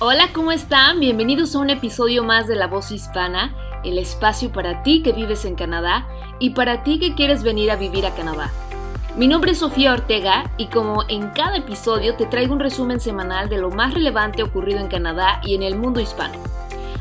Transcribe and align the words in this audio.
Hola, 0.00 0.28
¿cómo 0.32 0.52
están? 0.52 1.00
Bienvenidos 1.00 1.56
a 1.56 1.58
un 1.58 1.70
episodio 1.70 2.22
más 2.22 2.46
de 2.46 2.54
La 2.54 2.68
Voz 2.68 2.92
Hispana, 2.92 3.52
el 3.82 3.98
espacio 3.98 4.52
para 4.52 4.84
ti 4.84 5.02
que 5.02 5.10
vives 5.10 5.44
en 5.44 5.56
Canadá 5.56 6.06
y 6.38 6.50
para 6.50 6.84
ti 6.84 7.00
que 7.00 7.16
quieres 7.16 7.42
venir 7.42 7.68
a 7.72 7.74
vivir 7.74 8.06
a 8.06 8.14
Canadá. 8.14 8.52
Mi 9.16 9.26
nombre 9.26 9.50
es 9.50 9.58
Sofía 9.58 9.92
Ortega 9.92 10.52
y 10.56 10.66
como 10.66 11.02
en 11.08 11.30
cada 11.30 11.56
episodio 11.56 12.14
te 12.14 12.26
traigo 12.26 12.52
un 12.54 12.60
resumen 12.60 13.00
semanal 13.00 13.48
de 13.48 13.58
lo 13.58 13.70
más 13.70 13.92
relevante 13.92 14.44
ocurrido 14.44 14.78
en 14.78 14.86
Canadá 14.86 15.40
y 15.42 15.56
en 15.56 15.64
el 15.64 15.74
mundo 15.74 15.98
hispano. 15.98 16.38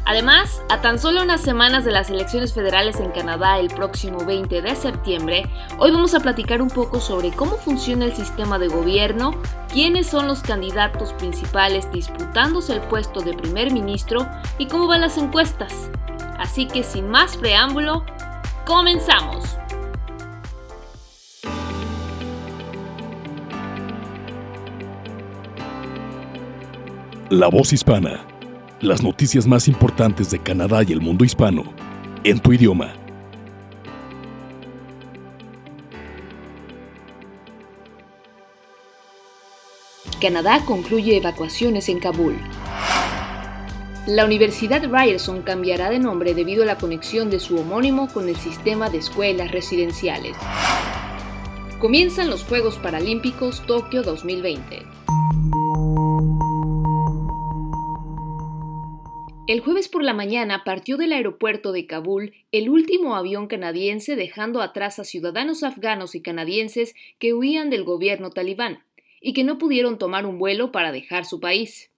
Además, 0.08 0.62
a 0.70 0.80
tan 0.80 1.00
solo 1.00 1.21
unas 1.21 1.42
semanas 1.42 1.84
de 1.84 1.92
las 1.92 2.10
elecciones 2.10 2.54
federales 2.54 3.02
en 3.02 3.12
Canadá 3.12 3.60
el 3.60 3.68
próximo 3.68 4.24
20 4.24 4.62
de 4.62 4.74
septiembre, 4.74 5.44
hoy 5.80 5.92
vamos 5.92 6.16
a 6.16 6.21
platicar 6.21 6.62
un 6.62 6.70
poco 6.70 7.02
sobre 7.02 7.32
cómo 7.32 7.57
funciona 7.57 8.06
el 8.06 8.16
sistema 8.16 8.57
de 8.57 8.70
gobierno, 8.70 9.32
quiénes 9.70 10.07
son 10.07 10.25
los 10.25 10.42
candidatos 10.42 11.12
principales 11.12 11.92
disputándose 11.92 12.71
el 12.71 12.80
puesto 12.84 13.20
de 13.20 13.34
primer 13.34 13.74
ministro 13.74 14.25
y 14.57 14.68
cómo 14.68 14.88
van 14.88 15.01
las 15.01 15.18
encuestas. 15.18 15.92
Así 16.39 16.68
que 16.68 16.84
sin 16.84 17.10
más 17.10 17.36
preámbulo, 17.36 18.06
comenzamos. 18.65 19.57
La 27.29 27.50
voz 27.50 27.74
hispana 27.74 28.36
las 28.81 29.01
noticias 29.01 29.47
más 29.47 29.67
importantes 29.67 30.29
de 30.29 30.39
Canadá 30.39 30.83
y 30.83 30.91
el 30.91 31.01
mundo 31.01 31.25
hispano, 31.25 31.63
en 32.23 32.39
tu 32.39 32.53
idioma. 32.53 32.94
Canadá 40.22 40.63
concluye 40.66 41.17
evacuaciones 41.17 41.89
en 41.89 42.00
Kabul. 42.00 42.38
La 44.05 44.25
Universidad 44.25 44.83
Ryerson 44.89 45.41
cambiará 45.41 45.89
de 45.89 46.00
nombre 46.00 46.33
debido 46.33 46.64
a 46.64 46.66
la 46.66 46.78
conexión 46.78 47.30
de 47.30 47.39
su 47.39 47.58
homónimo 47.58 48.08
con 48.08 48.30
el 48.30 48.36
sistema 48.36 48.89
de 48.89 49.00
escuelas 49.00 49.52
residenciales. 49.52 50.36
Comienzan 51.80 52.30
los 52.30 52.44
Juegos 52.44 52.78
Paralímpicos 52.78 53.64
Tokio 53.66 54.03
2020. 54.03 54.97
El 59.48 59.62
jueves 59.62 59.88
por 59.88 60.03
la 60.03 60.14
mañana 60.14 60.66
partió 60.66 60.98
del 60.98 61.14
aeropuerto 61.14 61.72
de 61.72 61.88
Kabul 61.88 62.34
el 62.52 62.70
último 62.70 63.16
avión 63.16 63.48
canadiense 63.48 64.17
dejando 64.17 64.62
atrás 64.62 65.00
a 65.00 65.06
ciudadanos 65.06 65.64
afganos 65.64 66.16
y 66.16 66.22
canadienses 66.22 66.95
que 67.17 67.34
huían 67.34 67.70
del 67.70 67.86
gobierno 67.86 68.30
talibán 68.30 68.84
y 69.22 69.31
que 69.31 69.45
no 69.45 69.58
pudieron 69.58 69.98
tomar 69.98 70.25
un 70.25 70.38
vuelo 70.38 70.73
para 70.73 70.92
dejar 70.92 71.23
su 71.23 71.40
país. 71.40 71.92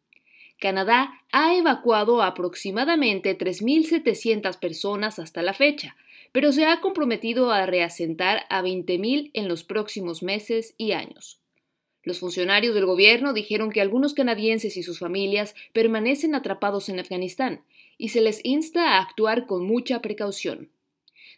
Canadá 0.60 1.24
ha 1.32 1.56
evacuado 1.56 2.22
aproximadamente 2.22 3.36
3.700 3.36 4.60
personas 4.60 5.18
hasta 5.18 5.42
la 5.42 5.54
fecha, 5.54 5.96
pero 6.32 6.52
se 6.52 6.68
ha 6.68 6.80
comprometido 6.82 7.52
a 7.52 7.66
reasentar 7.66 8.46
a 8.52 8.62
20.000 8.62 9.32
en 9.34 9.48
los 9.48 9.64
próximos 9.64 10.22
meses 10.22 10.76
y 10.78 10.92
años. 10.92 11.40
Los 12.04 12.20
funcionarios 12.20 12.74
del 12.76 12.86
gobierno 12.86 13.34
dijeron 13.34 13.72
que 13.72 13.82
algunos 13.82 14.14
canadienses 14.14 14.78
y 14.78 14.84
sus 14.84 15.00
familias 15.00 15.56
permanecen 15.74 16.34
atrapados 16.34 16.90
en 16.90 17.00
Afganistán 17.00 17.64
y 17.98 18.10
se 18.10 18.22
les 18.22 18.40
insta 18.44 18.94
a 18.94 19.02
actuar 19.02 19.46
con 19.46 19.66
mucha 19.66 20.02
precaución. 20.02 20.70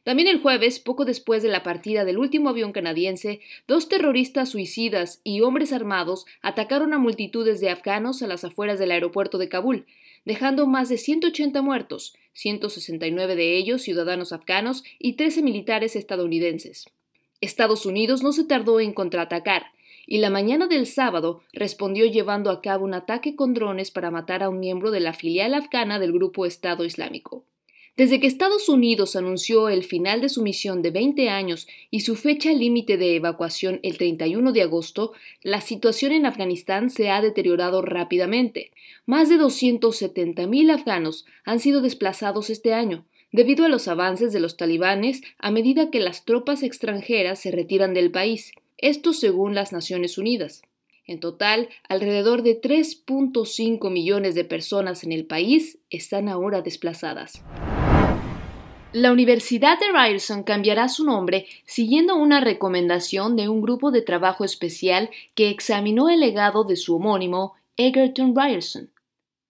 También 0.04 0.28
el 0.28 0.42
jueves, 0.42 0.80
poco 0.80 1.06
después 1.06 1.44
de 1.44 1.50
la 1.50 1.62
partida 1.62 2.06
del 2.06 2.18
último 2.18 2.50
avión 2.50 2.72
canadiense, 2.72 3.40
dos 3.68 3.88
terroristas 3.88 4.50
suicidas 4.50 5.22
y 5.24 5.42
hombres 5.42 5.74
armados 5.74 6.26
atacaron 6.42 6.94
a 6.94 6.98
multitudes 6.98 7.60
de 7.60 7.70
afganos 7.70 8.24
a 8.24 8.28
las 8.28 8.44
afueras 8.44 8.80
del 8.80 8.92
aeropuerto 8.92 9.38
de 9.38 9.50
Kabul, 9.50 9.86
dejando 10.26 10.66
más 10.66 10.90
de 10.90 10.98
180 10.98 11.62
muertos, 11.62 12.16
169 12.34 13.36
de 13.36 13.58
ellos 13.58 13.84
ciudadanos 13.84 14.34
afganos 14.34 14.84
y 14.98 15.14
13 15.14 15.44
militares 15.44 15.96
estadounidenses. 15.96 16.86
Estados 17.40 17.86
Unidos 17.86 18.24
no 18.24 18.32
se 18.32 18.44
tardó 18.44 18.80
en 18.80 18.94
contraatacar, 18.94 19.66
y 20.12 20.18
la 20.18 20.30
mañana 20.30 20.68
del 20.68 20.88
sábado 20.88 21.42
respondió 21.54 22.06
llevando 22.06 22.50
a 22.52 22.62
cabo 22.62 22.84
un 22.84 22.94
ataque 22.94 23.38
con 23.38 23.54
drones 23.54 23.92
para 23.92 24.12
matar 24.12 24.44
a 24.44 24.50
un 24.50 24.60
miembro 24.60 24.92
de 24.92 25.00
la 25.00 25.14
filial 25.14 25.54
afgana 25.54 26.00
del 26.00 26.12
grupo 26.12 26.46
Estado 26.46 26.84
Islámico. 26.84 27.46
Desde 27.96 28.20
que 28.20 28.28
Estados 28.28 28.68
Unidos 28.68 29.16
anunció 29.16 29.70
el 29.70 29.86
final 29.86 30.20
de 30.20 30.28
su 30.28 30.44
misión 30.44 30.82
de 30.82 30.92
20 30.92 31.30
años 31.30 31.66
y 31.92 32.02
su 32.02 32.18
fecha 32.18 32.52
límite 32.52 32.98
de 32.98 33.16
evacuación 33.16 33.80
el 33.84 33.98
31 33.98 34.52
de 34.52 34.64
agosto, 34.64 35.14
la 35.44 35.62
situación 35.62 36.12
en 36.12 36.26
Afganistán 36.26 36.90
se 36.90 37.10
ha 37.10 37.22
deteriorado 37.22 37.82
rápidamente. 37.82 38.72
Más 39.06 39.30
de 39.30 39.40
270.000 39.40 40.74
afganos 40.74 41.26
han 41.46 41.62
sido 41.62 41.80
desplazados 41.80 42.50
este 42.50 42.74
año, 42.74 43.06
debido 43.32 43.64
a 43.64 43.70
los 43.70 43.88
avances 43.88 44.34
de 44.34 44.42
los 44.42 44.58
talibanes 44.58 45.22
a 45.40 45.52
medida 45.52 45.90
que 45.90 46.02
las 46.02 46.26
tropas 46.26 46.64
extranjeras 46.64 47.40
se 47.40 47.52
retiran 47.52 47.94
del 47.94 48.12
país 48.12 48.52
esto 48.82 49.14
según 49.14 49.56
las 49.56 49.72
Naciones 49.72 50.18
Unidas. 50.18 50.62
En 51.08 51.20
total, 51.20 51.70
alrededor 51.88 52.44
de 52.44 52.60
3.5 52.60 53.90
millones 53.90 54.36
de 54.36 54.44
personas 54.44 55.04
en 55.04 55.12
el 55.12 55.26
país 55.26 55.80
están 55.90 56.30
ahora 56.30 56.62
desplazadas. 56.62 57.44
La 58.94 59.14
Universidad 59.14 59.80
de 59.80 59.86
Ryerson 59.94 60.44
cambiará 60.44 60.90
su 60.90 61.06
nombre 61.06 61.48
siguiendo 61.66 62.18
una 62.18 62.42
recomendación 62.42 63.38
de 63.38 63.48
un 63.48 63.62
grupo 63.62 63.90
de 63.90 64.02
trabajo 64.02 64.44
especial 64.44 65.10
que 65.34 65.50
examinó 65.50 66.10
el 66.10 66.20
legado 66.20 66.66
de 66.66 66.76
su 66.76 66.98
homónimo, 66.98 67.54
Egerton 67.78 68.36
Ryerson. 68.36 68.90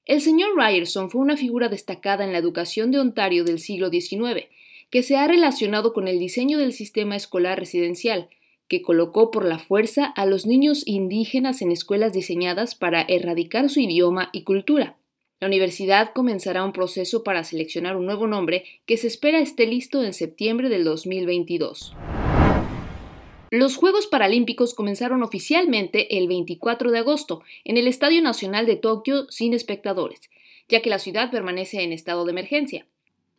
El 0.05 0.21
señor 0.21 0.49
Ryerson 0.55 1.09
fue 1.09 1.21
una 1.21 1.37
figura 1.37 1.69
destacada 1.69 2.23
en 2.23 2.33
la 2.33 2.37
educación 2.37 2.91
de 2.91 2.99
Ontario 2.99 3.43
del 3.43 3.59
siglo 3.59 3.89
XIX, 3.89 4.45
que 4.91 5.03
se 5.03 5.17
ha 5.17 5.27
relacionado 5.27 5.91
con 5.93 6.07
el 6.07 6.19
diseño 6.19 6.59
del 6.59 6.73
sistema 6.73 7.15
escolar 7.15 7.57
residencial, 7.57 8.29
que 8.71 8.81
colocó 8.81 9.31
por 9.31 9.43
la 9.43 9.59
fuerza 9.59 10.05
a 10.05 10.25
los 10.25 10.45
niños 10.45 10.83
indígenas 10.85 11.61
en 11.61 11.73
escuelas 11.73 12.13
diseñadas 12.13 12.73
para 12.73 13.01
erradicar 13.01 13.69
su 13.69 13.81
idioma 13.81 14.29
y 14.31 14.43
cultura. 14.43 14.95
La 15.41 15.47
universidad 15.47 16.13
comenzará 16.13 16.63
un 16.63 16.71
proceso 16.71 17.21
para 17.21 17.43
seleccionar 17.43 17.97
un 17.97 18.05
nuevo 18.05 18.27
nombre 18.27 18.63
que 18.85 18.95
se 18.95 19.07
espera 19.07 19.39
esté 19.39 19.67
listo 19.67 20.01
en 20.05 20.13
septiembre 20.13 20.69
del 20.69 20.85
2022. 20.85 21.93
Los 23.49 23.75
Juegos 23.75 24.07
Paralímpicos 24.07 24.73
comenzaron 24.73 25.21
oficialmente 25.21 26.17
el 26.17 26.29
24 26.29 26.91
de 26.91 26.99
agosto 26.99 27.43
en 27.65 27.75
el 27.75 27.87
Estadio 27.87 28.21
Nacional 28.21 28.65
de 28.65 28.77
Tokio 28.77 29.29
sin 29.29 29.53
espectadores, 29.53 30.21
ya 30.69 30.81
que 30.81 30.89
la 30.89 30.99
ciudad 30.99 31.29
permanece 31.29 31.81
en 31.81 31.91
estado 31.91 32.23
de 32.23 32.31
emergencia. 32.31 32.87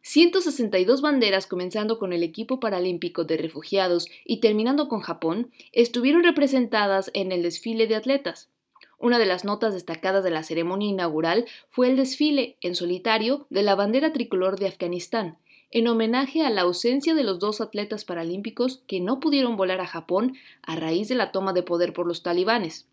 162 0.02 1.00
banderas, 1.00 1.46
comenzando 1.46 1.98
con 1.98 2.12
el 2.12 2.22
equipo 2.22 2.58
paralímpico 2.58 3.24
de 3.24 3.36
refugiados 3.36 4.08
y 4.24 4.40
terminando 4.40 4.88
con 4.88 5.00
Japón, 5.00 5.52
estuvieron 5.70 6.24
representadas 6.24 7.10
en 7.14 7.30
el 7.30 7.42
desfile 7.42 7.86
de 7.86 7.94
atletas. 7.94 8.50
Una 8.98 9.18
de 9.18 9.26
las 9.26 9.44
notas 9.44 9.74
destacadas 9.74 10.22
de 10.22 10.30
la 10.30 10.42
ceremonia 10.42 10.88
inaugural 10.88 11.46
fue 11.70 11.88
el 11.88 11.96
desfile, 11.96 12.56
en 12.60 12.74
solitario, 12.74 13.46
de 13.50 13.62
la 13.62 13.74
bandera 13.74 14.12
tricolor 14.12 14.58
de 14.58 14.68
Afganistán, 14.68 15.38
en 15.70 15.88
homenaje 15.88 16.44
a 16.44 16.50
la 16.50 16.62
ausencia 16.62 17.14
de 17.14 17.24
los 17.24 17.38
dos 17.38 17.60
atletas 17.60 18.04
paralímpicos 18.04 18.82
que 18.86 19.00
no 19.00 19.20
pudieron 19.20 19.56
volar 19.56 19.80
a 19.80 19.86
Japón 19.86 20.36
a 20.62 20.76
raíz 20.76 21.08
de 21.08 21.14
la 21.14 21.32
toma 21.32 21.52
de 21.52 21.62
poder 21.62 21.92
por 21.92 22.06
los 22.06 22.22
talibanes. 22.22 22.86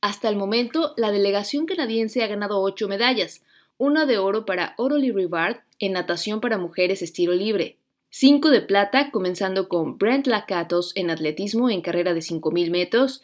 Hasta 0.00 0.28
el 0.28 0.36
momento, 0.36 0.92
la 0.96 1.10
delegación 1.10 1.66
canadiense 1.66 2.22
ha 2.22 2.26
ganado 2.26 2.60
ocho 2.60 2.88
medallas, 2.88 3.42
una 3.78 4.06
de 4.06 4.18
oro 4.18 4.46
para 4.46 4.74
Orly 4.78 5.10
Rivard 5.10 5.58
en 5.78 5.92
natación 5.92 6.40
para 6.40 6.58
mujeres 6.58 7.02
estilo 7.02 7.34
libre, 7.34 7.76
cinco 8.10 8.50
de 8.50 8.62
plata, 8.62 9.10
comenzando 9.10 9.68
con 9.68 9.98
Brent 9.98 10.26
Lakatos 10.26 10.92
en 10.96 11.10
atletismo 11.10 11.68
en 11.68 11.82
carrera 11.82 12.14
de 12.14 12.20
5.000 12.20 12.70
metros, 12.70 13.22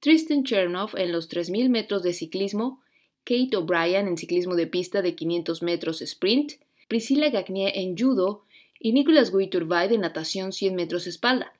Tristan 0.00 0.44
Chernoff 0.44 0.94
en 0.96 1.12
los 1.12 1.30
3.000 1.30 1.68
metros 1.68 2.02
de 2.02 2.12
ciclismo, 2.12 2.80
Kate 3.24 3.56
O'Brien 3.56 4.08
en 4.08 4.16
ciclismo 4.16 4.54
de 4.54 4.66
pista 4.66 5.02
de 5.02 5.14
500 5.14 5.62
metros 5.62 6.02
sprint, 6.02 6.54
Priscilla 6.88 7.30
Gagnier 7.30 7.72
en 7.74 7.96
judo 7.96 8.44
y 8.78 8.92
Nicolas 8.92 9.32
Guiturvay 9.32 9.88
de 9.88 9.98
natación 9.98 10.52
100 10.52 10.74
metros 10.74 11.06
espalda. 11.06 11.52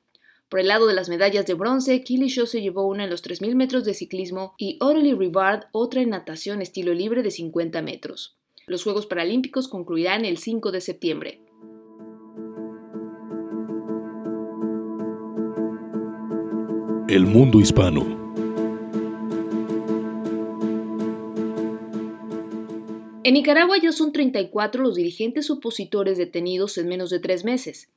Por 0.49 0.61
el 0.61 0.69
lado 0.69 0.87
de 0.87 0.93
las 0.93 1.09
medallas 1.09 1.45
de 1.45 1.55
bronce, 1.55 2.01
Killy 2.03 2.29
se 2.29 2.61
llevó 2.61 2.87
una 2.87 3.03
en 3.03 3.09
los 3.09 3.21
3.000 3.21 3.53
metros 3.55 3.83
de 3.83 3.93
ciclismo 3.93 4.53
y 4.57 4.77
Aurelie 4.79 5.13
Rivard 5.13 5.65
otra 5.73 6.01
en 6.01 6.09
natación 6.09 6.61
estilo 6.61 6.93
libre 6.93 7.21
de 7.21 7.31
50 7.31 7.81
metros. 7.81 8.37
Los 8.65 8.83
Juegos 8.83 9.07
Paralímpicos 9.07 9.67
concluirán 9.67 10.23
el 10.23 10.37
5 10.37 10.71
de 10.71 10.79
septiembre. 10.81 11.41
El 17.09 17.25
mundo 17.25 17.59
hispano. 17.59 18.27
En 23.25 23.33
Nicaragua 23.33 23.77
ya 23.81 23.91
son 23.91 24.13
34 24.13 24.81
los 24.81 24.95
dirigentes 24.95 25.49
opositores 25.49 26.17
detenidos 26.17 26.77
en 26.77 26.87
menos 26.87 27.09
de 27.09 27.19
tres 27.19 27.43
meses. 27.43 27.89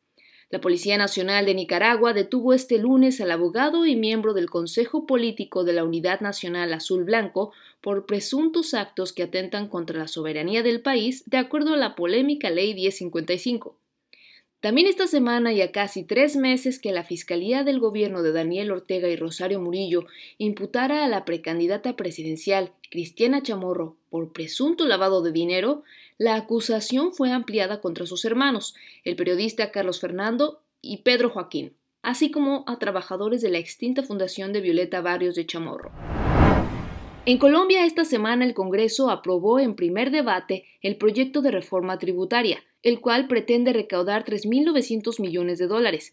La 0.50 0.60
Policía 0.60 0.98
Nacional 0.98 1.46
de 1.46 1.54
Nicaragua 1.54 2.12
detuvo 2.12 2.52
este 2.52 2.78
lunes 2.78 3.20
al 3.20 3.30
abogado 3.30 3.86
y 3.86 3.94
miembro 3.94 4.34
del 4.34 4.50
Consejo 4.50 5.06
Político 5.06 5.62
de 5.62 5.72
la 5.72 5.84
Unidad 5.84 6.20
Nacional 6.20 6.72
Azul 6.72 7.04
Blanco 7.04 7.52
por 7.80 8.04
presuntos 8.04 8.74
actos 8.74 9.12
que 9.12 9.22
atentan 9.22 9.68
contra 9.68 10.00
la 10.00 10.08
soberanía 10.08 10.64
del 10.64 10.82
país, 10.82 11.22
de 11.26 11.36
acuerdo 11.36 11.74
a 11.74 11.76
la 11.76 11.94
polémica 11.94 12.50
Ley 12.50 12.74
1055. 12.74 13.76
También 14.58 14.88
esta 14.88 15.06
semana 15.06 15.52
y 15.52 15.62
a 15.62 15.70
casi 15.70 16.02
tres 16.02 16.34
meses 16.34 16.80
que 16.80 16.90
la 16.90 17.04
Fiscalía 17.04 17.62
del 17.62 17.78
Gobierno 17.78 18.22
de 18.22 18.32
Daniel 18.32 18.72
Ortega 18.72 19.08
y 19.08 19.14
Rosario 19.14 19.60
Murillo 19.60 20.04
imputara 20.36 21.04
a 21.04 21.08
la 21.08 21.24
precandidata 21.24 21.94
presidencial 21.94 22.72
Cristiana 22.90 23.40
Chamorro 23.40 23.96
por 24.10 24.32
presunto 24.32 24.84
lavado 24.84 25.22
de 25.22 25.30
dinero, 25.30 25.84
la 26.20 26.34
acusación 26.34 27.14
fue 27.14 27.32
ampliada 27.32 27.80
contra 27.80 28.04
sus 28.04 28.26
hermanos, 28.26 28.74
el 29.04 29.16
periodista 29.16 29.70
Carlos 29.70 30.00
Fernando 30.00 30.60
y 30.82 30.98
Pedro 30.98 31.30
Joaquín, 31.30 31.72
así 32.02 32.30
como 32.30 32.62
a 32.66 32.78
trabajadores 32.78 33.40
de 33.40 33.48
la 33.48 33.56
extinta 33.56 34.02
Fundación 34.02 34.52
de 34.52 34.60
Violeta 34.60 35.00
Barrios 35.00 35.34
de 35.34 35.46
Chamorro. 35.46 35.90
En 37.24 37.38
Colombia 37.38 37.86
esta 37.86 38.04
semana 38.04 38.44
el 38.44 38.52
Congreso 38.52 39.08
aprobó 39.08 39.60
en 39.60 39.74
primer 39.74 40.10
debate 40.10 40.66
el 40.82 40.96
proyecto 40.96 41.40
de 41.40 41.52
reforma 41.52 41.98
tributaria, 41.98 42.62
el 42.82 43.00
cual 43.00 43.26
pretende 43.26 43.72
recaudar 43.72 44.26
3.900 44.26 45.22
millones 45.22 45.58
de 45.58 45.68
dólares. 45.68 46.12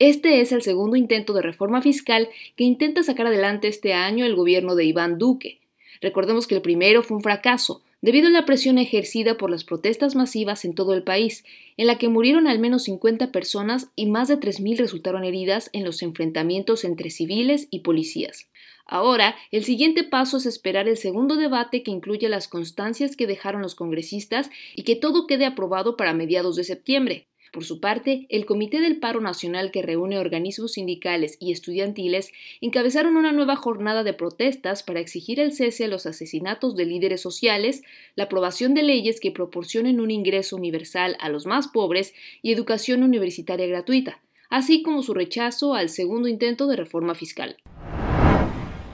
Este 0.00 0.40
es 0.40 0.50
el 0.50 0.62
segundo 0.62 0.96
intento 0.96 1.32
de 1.32 1.42
reforma 1.42 1.80
fiscal 1.80 2.28
que 2.56 2.64
intenta 2.64 3.04
sacar 3.04 3.28
adelante 3.28 3.68
este 3.68 3.92
año 3.92 4.24
el 4.24 4.34
gobierno 4.34 4.74
de 4.74 4.86
Iván 4.86 5.16
Duque. 5.16 5.60
Recordemos 6.00 6.48
que 6.48 6.56
el 6.56 6.60
primero 6.60 7.04
fue 7.04 7.18
un 7.18 7.22
fracaso, 7.22 7.83
debido 8.04 8.28
a 8.28 8.30
la 8.30 8.44
presión 8.44 8.76
ejercida 8.76 9.38
por 9.38 9.50
las 9.50 9.64
protestas 9.64 10.14
masivas 10.14 10.66
en 10.66 10.74
todo 10.74 10.92
el 10.92 11.04
país, 11.04 11.42
en 11.78 11.86
la 11.86 11.96
que 11.96 12.10
murieron 12.10 12.46
al 12.46 12.58
menos 12.58 12.82
50 12.82 13.32
personas 13.32 13.88
y 13.96 14.04
más 14.04 14.28
de 14.28 14.38
3.000 14.38 14.76
resultaron 14.76 15.24
heridas 15.24 15.70
en 15.72 15.84
los 15.84 16.02
enfrentamientos 16.02 16.84
entre 16.84 17.08
civiles 17.08 17.66
y 17.70 17.78
policías. 17.78 18.50
Ahora, 18.84 19.36
el 19.50 19.64
siguiente 19.64 20.04
paso 20.04 20.36
es 20.36 20.44
esperar 20.44 20.86
el 20.86 20.98
segundo 20.98 21.36
debate 21.36 21.82
que 21.82 21.92
incluya 21.92 22.28
las 22.28 22.46
constancias 22.46 23.16
que 23.16 23.26
dejaron 23.26 23.62
los 23.62 23.74
congresistas 23.74 24.50
y 24.76 24.82
que 24.82 24.96
todo 24.96 25.26
quede 25.26 25.46
aprobado 25.46 25.96
para 25.96 26.12
mediados 26.12 26.56
de 26.56 26.64
septiembre. 26.64 27.26
Por 27.54 27.64
su 27.64 27.78
parte, 27.78 28.26
el 28.30 28.46
Comité 28.46 28.80
del 28.80 28.98
Paro 28.98 29.20
Nacional 29.20 29.70
que 29.70 29.80
reúne 29.80 30.18
organismos 30.18 30.72
sindicales 30.72 31.36
y 31.38 31.52
estudiantiles 31.52 32.32
encabezaron 32.60 33.16
una 33.16 33.30
nueva 33.30 33.54
jornada 33.54 34.02
de 34.02 34.12
protestas 34.12 34.82
para 34.82 34.98
exigir 34.98 35.38
el 35.38 35.52
cese 35.52 35.84
a 35.84 35.88
los 35.88 36.04
asesinatos 36.04 36.74
de 36.74 36.84
líderes 36.84 37.20
sociales, 37.20 37.84
la 38.16 38.24
aprobación 38.24 38.74
de 38.74 38.82
leyes 38.82 39.20
que 39.20 39.30
proporcionen 39.30 40.00
un 40.00 40.10
ingreso 40.10 40.56
universal 40.56 41.16
a 41.20 41.28
los 41.28 41.46
más 41.46 41.68
pobres 41.68 42.12
y 42.42 42.50
educación 42.50 43.04
universitaria 43.04 43.68
gratuita, 43.68 44.20
así 44.50 44.82
como 44.82 45.04
su 45.04 45.14
rechazo 45.14 45.74
al 45.74 45.90
segundo 45.90 46.26
intento 46.26 46.66
de 46.66 46.74
reforma 46.74 47.14
fiscal. 47.14 47.56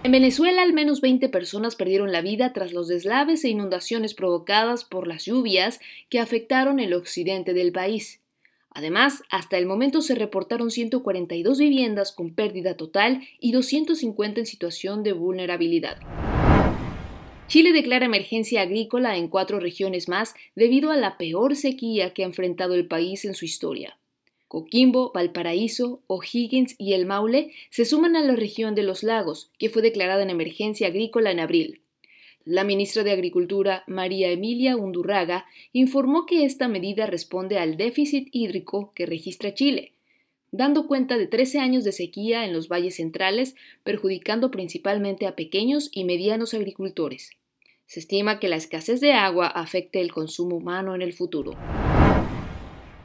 En 0.03 0.13
Venezuela, 0.13 0.61
al 0.61 0.75
menos 0.75 1.01
20 1.01 1.31
personas 1.31 1.77
perdieron 1.77 2.13
la 2.13 2.21
vida 2.21 2.53
tras 2.53 2.75
los 2.75 2.89
deslaves 2.89 3.43
e 3.43 3.49
inundaciones 3.49 4.13
provocadas 4.13 4.85
por 4.85 5.07
las 5.07 5.25
lluvias 5.25 5.81
que 6.11 6.21
afectaron 6.21 6.79
el 6.79 6.93
occidente 6.93 7.55
del 7.55 7.73
país. 7.73 8.21
Además, 8.73 9.23
hasta 9.31 9.59
el 9.59 9.67
momento 9.67 10.01
se 10.01 10.15
reportaron 10.15 10.71
142 10.71 11.59
viviendas 11.59 12.13
con 12.13 12.31
pérdida 12.31 12.77
total 12.77 13.23
y 13.41 13.53
250 13.53 14.41
en 14.41 14.47
situación 14.47 15.03
de 15.03 15.13
vulnerabilidad. 15.13 15.99
Chile 17.49 17.73
declara 17.73 18.07
emergencia 18.07 18.63
agrícola 18.63 19.17
en 19.17 19.27
cuatro 19.27 19.59
regiones 19.59 20.09
más 20.09 20.35
debido 20.55 20.93
a 20.93 20.97
la 20.97 21.19
peor 21.19 21.57
sequía 21.57 22.15
que 22.15 22.23
ha 22.23 22.27
enfrentado 22.27 22.75
el 22.75 22.87
país 22.87 23.25
en 23.25 23.35
su 23.35 23.45
historia. 23.45 23.99
Coquimbo, 24.47 25.11
Valparaíso, 25.13 26.03
O'Higgins 26.07 26.77
y 26.79 26.93
El 26.93 27.07
Maule 27.07 27.53
se 27.71 27.85
suman 27.85 28.15
a 28.15 28.21
la 28.21 28.37
región 28.37 28.77
de 28.77 28.85
los 28.85 29.03
lagos, 29.03 29.51
que 29.59 29.69
fue 29.69 29.83
declarada 29.83 30.23
en 30.23 30.31
emergencia 30.31 30.87
agrícola 30.87 31.33
en 31.33 31.41
abril. 31.41 31.83
La 32.51 32.65
ministra 32.65 33.05
de 33.05 33.13
Agricultura, 33.13 33.85
María 33.87 34.29
Emilia 34.29 34.77
Undurraga, 34.77 35.47
informó 35.73 36.27
que 36.27 36.45
esta 36.45 36.67
medida 36.67 37.07
responde 37.07 37.59
al 37.59 37.77
déficit 37.77 38.29
hídrico 38.33 38.91
que 38.93 39.07
registra 39.07 39.55
Chile, 39.55 39.93
dando 40.51 40.89
cuenta 40.89 41.17
de 41.17 41.29
13 41.29 41.61
años 41.61 41.85
de 41.85 41.93
sequía 41.93 42.45
en 42.45 42.53
los 42.53 42.67
valles 42.67 42.97
centrales, 42.97 43.55
perjudicando 43.85 44.51
principalmente 44.51 45.29
a 45.29 45.37
pequeños 45.37 45.91
y 45.93 46.03
medianos 46.03 46.53
agricultores. 46.53 47.31
Se 47.87 48.01
estima 48.01 48.41
que 48.41 48.49
la 48.49 48.57
escasez 48.57 49.01
de 49.01 49.13
agua 49.13 49.47
afecte 49.47 50.01
el 50.01 50.11
consumo 50.11 50.57
humano 50.57 50.97
en 50.97 51.03
el 51.03 51.13
futuro. 51.13 51.53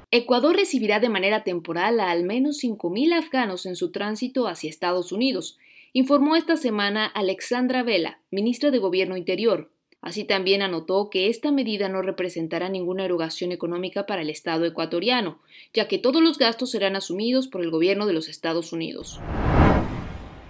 Ecuador 0.09 0.55
recibirá 0.55 0.99
de 0.99 1.09
manera 1.09 1.43
temporal 1.43 1.99
a 1.99 2.09
al 2.09 2.23
menos 2.23 2.63
5.000 2.63 3.13
afganos 3.13 3.67
en 3.67 3.75
su 3.75 3.91
tránsito 3.91 4.47
hacia 4.47 4.71
Estados 4.71 5.11
Unidos, 5.11 5.59
informó 5.97 6.35
esta 6.35 6.57
semana 6.57 7.05
Alexandra 7.05 7.81
Vela, 7.81 8.19
ministra 8.29 8.69
de 8.69 8.79
Gobierno 8.79 9.15
Interior. 9.15 9.71
Así 10.01 10.25
también 10.25 10.61
anotó 10.61 11.09
que 11.09 11.29
esta 11.29 11.53
medida 11.53 11.87
no 11.87 12.01
representará 12.01 12.67
ninguna 12.67 13.05
erogación 13.05 13.53
económica 13.53 14.05
para 14.05 14.21
el 14.21 14.29
Estado 14.29 14.65
ecuatoriano, 14.65 15.39
ya 15.73 15.87
que 15.87 15.97
todos 15.97 16.21
los 16.21 16.37
gastos 16.37 16.71
serán 16.71 16.97
asumidos 16.97 17.47
por 17.47 17.61
el 17.61 17.71
gobierno 17.71 18.07
de 18.07 18.11
los 18.11 18.27
Estados 18.27 18.73
Unidos. 18.73 19.21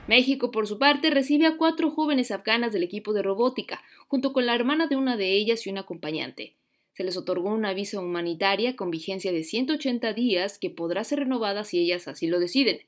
México, 0.08 0.50
por 0.50 0.66
su 0.66 0.80
parte, 0.80 1.12
recibe 1.12 1.46
a 1.46 1.58
cuatro 1.58 1.92
jóvenes 1.92 2.32
afganas 2.32 2.74
del 2.74 2.82
equipo 2.82 3.14
de 3.14 3.22
robótica, 3.22 3.84
junto 4.08 4.34
con 4.34 4.48
la 4.48 4.56
hermana 4.56 4.88
de 4.88 4.96
una 4.96 5.16
de 5.16 5.34
ellas 5.34 5.68
y 5.68 5.70
un 5.70 5.78
acompañante. 5.78 6.56
Se 6.94 7.04
les 7.04 7.18
otorgó 7.18 7.54
una 7.54 7.76
visa 7.76 8.00
humanitaria 8.00 8.76
con 8.76 8.90
vigencia 8.90 9.32
de 9.32 9.44
180 9.44 10.12
días 10.14 10.58
que 10.58 10.72
podrá 10.72 11.04
ser 11.04 11.20
renovada 11.20 11.66
si 11.66 11.78
ellas 11.78 12.08
así 12.08 12.26
lo 12.26 12.40
deciden. 12.40 12.80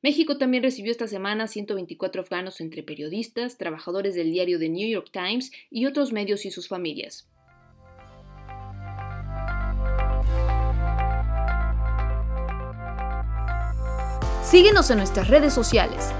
México 0.00 0.38
también 0.38 0.62
recibió 0.62 0.92
esta 0.92 1.08
semana 1.08 1.48
124 1.48 2.22
afganos 2.22 2.60
entre 2.60 2.84
periodistas, 2.84 3.58
trabajadores 3.58 4.14
del 4.14 4.30
diario 4.30 4.58
The 4.58 4.68
New 4.68 4.88
York 4.88 5.08
Times 5.12 5.50
y 5.70 5.86
otros 5.86 6.12
medios 6.12 6.46
y 6.46 6.52
sus 6.52 6.68
familias. 6.68 7.28
Síguenos 14.44 14.90
en 14.90 14.98
nuestras 14.98 15.28
redes 15.28 15.52
sociales, 15.52 16.10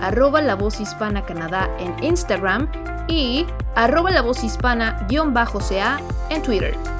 arroba 0.00 0.40
la 0.40 0.56
voz 0.56 0.80
hispana 0.80 1.24
Canadá 1.24 1.70
en 1.78 2.02
Instagram 2.02 2.72
y 3.06 3.44
arroba 3.74 4.10
la 4.10 4.22
voz 4.22 4.42
hispana-ca 4.42 6.00
en 6.30 6.42
Twitter. 6.42 6.95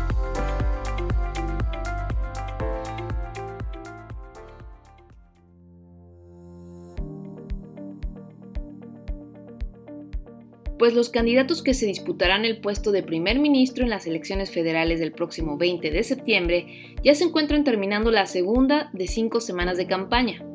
Pues 10.86 10.94
los 10.94 11.10
candidatos 11.10 11.64
que 11.64 11.74
se 11.74 11.84
disputarán 11.84 12.44
el 12.44 12.60
puesto 12.60 12.92
de 12.92 13.02
primer 13.02 13.40
ministro 13.40 13.82
en 13.82 13.90
las 13.90 14.06
elecciones 14.06 14.52
federales 14.52 15.00
del 15.00 15.10
próximo 15.10 15.58
20 15.58 15.90
de 15.90 16.04
septiembre 16.04 16.94
ya 17.02 17.12
se 17.16 17.24
encuentran 17.24 17.64
terminando 17.64 18.12
la 18.12 18.26
segunda 18.26 18.88
de 18.92 19.08
cinco 19.08 19.40
semanas 19.40 19.78
de 19.78 19.88
campaña. 19.88 20.46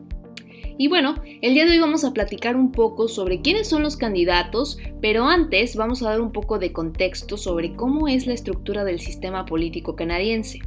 Y 0.78 0.88
bueno, 0.88 1.16
el 1.42 1.54
día 1.54 1.66
de 1.66 1.72
hoy 1.72 1.80
vamos 1.80 2.06
a 2.06 2.14
platicar 2.14 2.56
un 2.56 2.72
poco 2.72 3.10
sobre 3.10 3.42
quiénes 3.42 3.68
son 3.68 3.84
los 3.84 3.98
candidatos, 3.98 4.78
pero 5.02 5.26
antes 5.26 5.76
vamos 5.76 6.02
a 6.02 6.12
dar 6.12 6.22
un 6.22 6.32
poco 6.32 6.60
de 6.60 6.72
contexto 6.72 7.36
sobre 7.36 7.74
cómo 7.74 8.08
es 8.08 8.26
la 8.26 8.34
estructura 8.34 8.86
del 8.86 9.02
sistema 9.02 9.44
político 9.46 9.98
canadiense. 9.98 10.62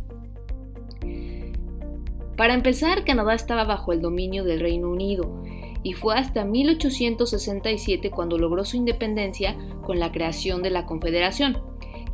Para 2.37 2.53
empezar, 2.53 3.05
Canadá 3.05 3.33
estaba 3.33 3.65
bajo 3.65 3.95
el 3.95 4.03
dominio 4.03 4.45
del 4.45 4.61
Reino 4.61 4.91
Unido 4.91 5.43
y 5.85 5.93
fue 5.93 6.17
hasta 6.17 6.45
1867 6.45 8.11
cuando 8.11 8.39
logró 8.39 8.65
su 8.65 8.77
independencia 8.77 9.57
con 9.83 10.01
la 10.01 10.11
creación 10.11 10.63
de 10.63 10.71
la 10.71 10.87
Confederación, 10.87 11.59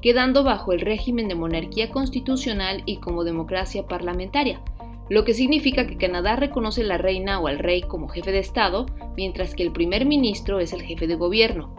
quedando 0.02 0.42
bajo 0.42 0.72
el 0.72 0.80
régimen 0.80 1.28
de 1.28 1.36
monarquía 1.36 1.88
constitucional 1.88 2.82
y 2.84 2.96
como 2.96 3.24
democracia 3.24 3.86
parlamentaria, 3.86 4.60
lo 5.08 5.24
que 5.24 5.34
significa 5.34 5.86
que 5.86 5.96
Canadá 5.96 6.36
reconoce 6.36 6.82
a 6.82 6.86
la 6.86 6.98
reina 6.98 7.40
o 7.40 7.46
al 7.46 7.58
rey 7.58 7.82
como 7.82 8.08
jefe 8.08 8.32
de 8.32 8.40
Estado, 8.40 8.86
mientras 9.16 9.54
que 9.54 9.62
el 9.62 9.72
primer 9.72 10.04
ministro 10.04 10.58
es 10.58 10.72
el 10.72 10.82
jefe 10.82 11.06
de 11.06 11.14
gobierno. 11.14 11.74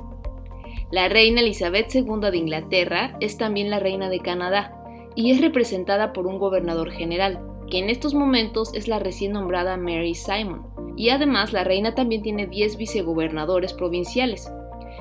La 0.92 1.10
reina 1.10 1.42
Elizabeth 1.42 1.94
II 1.94 2.32
de 2.32 2.38
Inglaterra 2.38 3.18
es 3.20 3.38
también 3.38 3.70
la 3.70 3.80
reina 3.80 4.10
de 4.10 4.20
Canadá 4.20 4.78
y 5.16 5.32
es 5.32 5.42
representada 5.42 6.14
por 6.14 6.26
un 6.26 6.40
gobernador 6.40 6.92
general, 6.92 7.46
que 7.70 7.80
en 7.80 7.90
estos 7.90 8.14
momentos 8.14 8.74
es 8.74 8.88
la 8.88 9.00
recién 9.00 9.34
nombrada 9.34 9.78
Mary 9.78 10.16
Simon 10.16 10.81
y 10.98 11.10
además 11.10 11.54
la 11.54 11.64
reina 11.64 11.96
también 11.96 12.22
tiene 12.22 12.48
10 12.48 12.78
vicegobernadores 12.78 13.74
provinciales. 13.74 14.52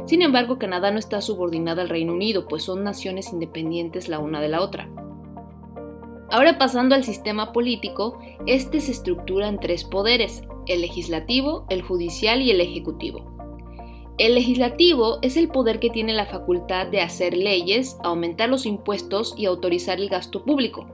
Sin 0.06 0.22
embargo, 0.22 0.58
Canadá 0.58 0.90
no 0.90 0.98
está 0.98 1.20
subordinada 1.20 1.82
al 1.82 1.88
Reino 1.88 2.12
Unido, 2.12 2.46
pues 2.48 2.62
son 2.62 2.84
naciones 2.84 3.32
independientes 3.32 4.08
la 4.08 4.18
una 4.18 4.40
de 4.40 4.48
la 4.48 4.60
otra. 4.60 4.88
Ahora 6.30 6.58
pasando 6.58 6.94
al 6.94 7.04
sistema 7.04 7.52
político, 7.52 8.18
este 8.46 8.80
se 8.80 8.92
estructura 8.92 9.48
en 9.48 9.58
tres 9.58 9.84
poderes, 9.84 10.42
el 10.66 10.80
legislativo, 10.80 11.66
el 11.70 11.82
judicial 11.82 12.40
y 12.40 12.52
el 12.52 12.60
ejecutivo. 12.60 13.30
El 14.16 14.34
legislativo 14.34 15.18
es 15.22 15.36
el 15.36 15.48
poder 15.48 15.80
que 15.80 15.90
tiene 15.90 16.12
la 16.12 16.26
facultad 16.26 16.86
de 16.86 17.00
hacer 17.00 17.34
leyes, 17.34 17.96
aumentar 18.04 18.48
los 18.48 18.66
impuestos 18.66 19.34
y 19.36 19.46
autorizar 19.46 19.98
el 19.98 20.08
gasto 20.08 20.44
público. 20.44 20.86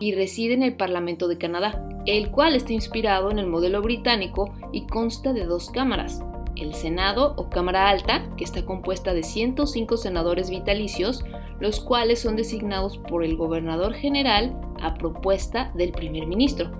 Y 0.00 0.14
reside 0.14 0.54
en 0.54 0.64
el 0.64 0.74
Parlamento 0.74 1.28
de 1.28 1.38
Canadá, 1.38 1.86
el 2.06 2.30
cual 2.30 2.56
está 2.56 2.72
inspirado 2.72 3.30
en 3.30 3.38
el 3.38 3.46
modelo 3.46 3.82
británico 3.82 4.52
y 4.72 4.86
consta 4.86 5.32
de 5.32 5.44
dos 5.44 5.70
cámaras, 5.70 6.20
el 6.56 6.74
Senado 6.74 7.34
o 7.36 7.48
Cámara 7.48 7.88
Alta, 7.88 8.28
que 8.36 8.44
está 8.44 8.64
compuesta 8.64 9.14
de 9.14 9.22
105 9.22 9.96
senadores 9.96 10.50
vitalicios, 10.50 11.24
los 11.60 11.80
cuales 11.80 12.20
son 12.20 12.36
designados 12.36 12.98
por 12.98 13.24
el 13.24 13.36
gobernador 13.36 13.94
general 13.94 14.58
a 14.80 14.94
propuesta 14.94 15.70
del 15.74 15.92
primer 15.92 16.26
ministro, 16.26 16.70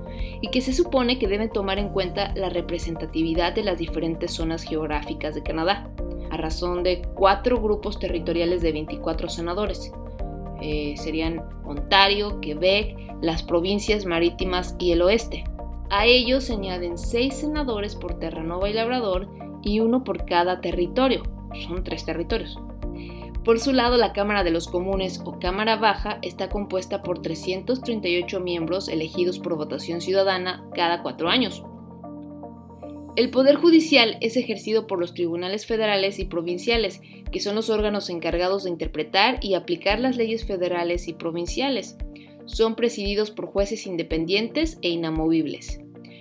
y 0.41 0.49
que 0.49 0.63
se 0.63 0.73
supone 0.73 1.19
que 1.19 1.29
deben 1.29 1.51
tomar 1.51 1.79
en 1.79 1.91
cuenta 1.91 2.35
la 2.35 2.49
representatividad 2.49 3.55
de 3.55 3.65
las 3.65 3.79
diferentes 3.79 4.33
zonas 4.33 4.63
geográficas 4.63 5.35
de 5.35 5.43
Canadá, 5.43 5.91
a 6.31 6.37
razón 6.37 6.83
de 6.83 7.03
cuatro 7.15 7.61
grupos 7.61 7.99
territoriales 7.99 8.63
de 8.63 8.73
24 8.73 9.29
senadores. 9.29 9.93
Eh, 10.61 10.95
serían 10.97 11.43
Ontario, 11.65 12.41
Quebec, 12.41 12.97
las 13.23 13.43
provincias 13.43 14.05
marítimas 14.05 14.77
y 14.79 14.93
el 14.93 15.03
oeste. 15.03 15.45
A 15.91 16.07
ellos 16.07 16.45
se 16.45 16.55
añaden 16.55 16.99
seis 16.99 17.35
senadores 17.35 17.97
por 17.97 18.19
Terranova 18.19 18.69
y 18.69 18.73
Labrador 18.73 19.29
y 19.63 19.81
uno 19.81 20.05
por 20.05 20.25
cada 20.25 20.61
territorio. 20.61 21.23
Son 21.67 21.83
tres 21.83 22.05
territorios. 22.05 22.59
Por 23.45 23.59
su 23.59 23.73
lado, 23.73 23.97
la 23.97 24.13
Cámara 24.13 24.45
de 24.45 24.51
los 24.51 24.69
Comunes 24.69 25.23
o 25.25 25.39
Cámara 25.39 25.77
Baja 25.77 26.19
está 26.23 26.51
compuesta 26.51 27.03
por 27.03 27.23
338 27.23 28.39
miembros 28.39 28.89
elegidos 28.89 29.39
por 29.39 29.57
votación 29.57 30.01
ciudadana 30.01 30.65
cada 30.75 31.03
cuatro 31.03 31.31
años. 31.31 31.65
El 33.17 33.31
Poder 33.31 33.57
Judicial 33.57 34.17
es 34.21 34.37
ejercido 34.37 34.87
por 34.87 35.01
los 35.01 35.15
tribunales 35.15 35.67
federales 35.67 36.21
y 36.21 36.27
provinciales, 36.27 37.01
que 37.33 37.41
son 37.41 37.57
los 37.57 37.69
órganos 37.69 38.09
encargados 38.09 38.65
de 38.65 38.71
interpretar 38.71 39.41
y 39.43 39.55
aplicar 39.55 39.99
las 39.99 40.17
leyes 40.17 40.45
federales 40.45 41.09
y 41.09 41.15
provinciales. 41.15 41.97
Son 42.47 42.77
presididos 42.77 43.33
por 43.33 43.47
jueces 43.47 43.87
independientes 43.87 44.79
e 44.83 44.91
inamovibles. 44.91 45.81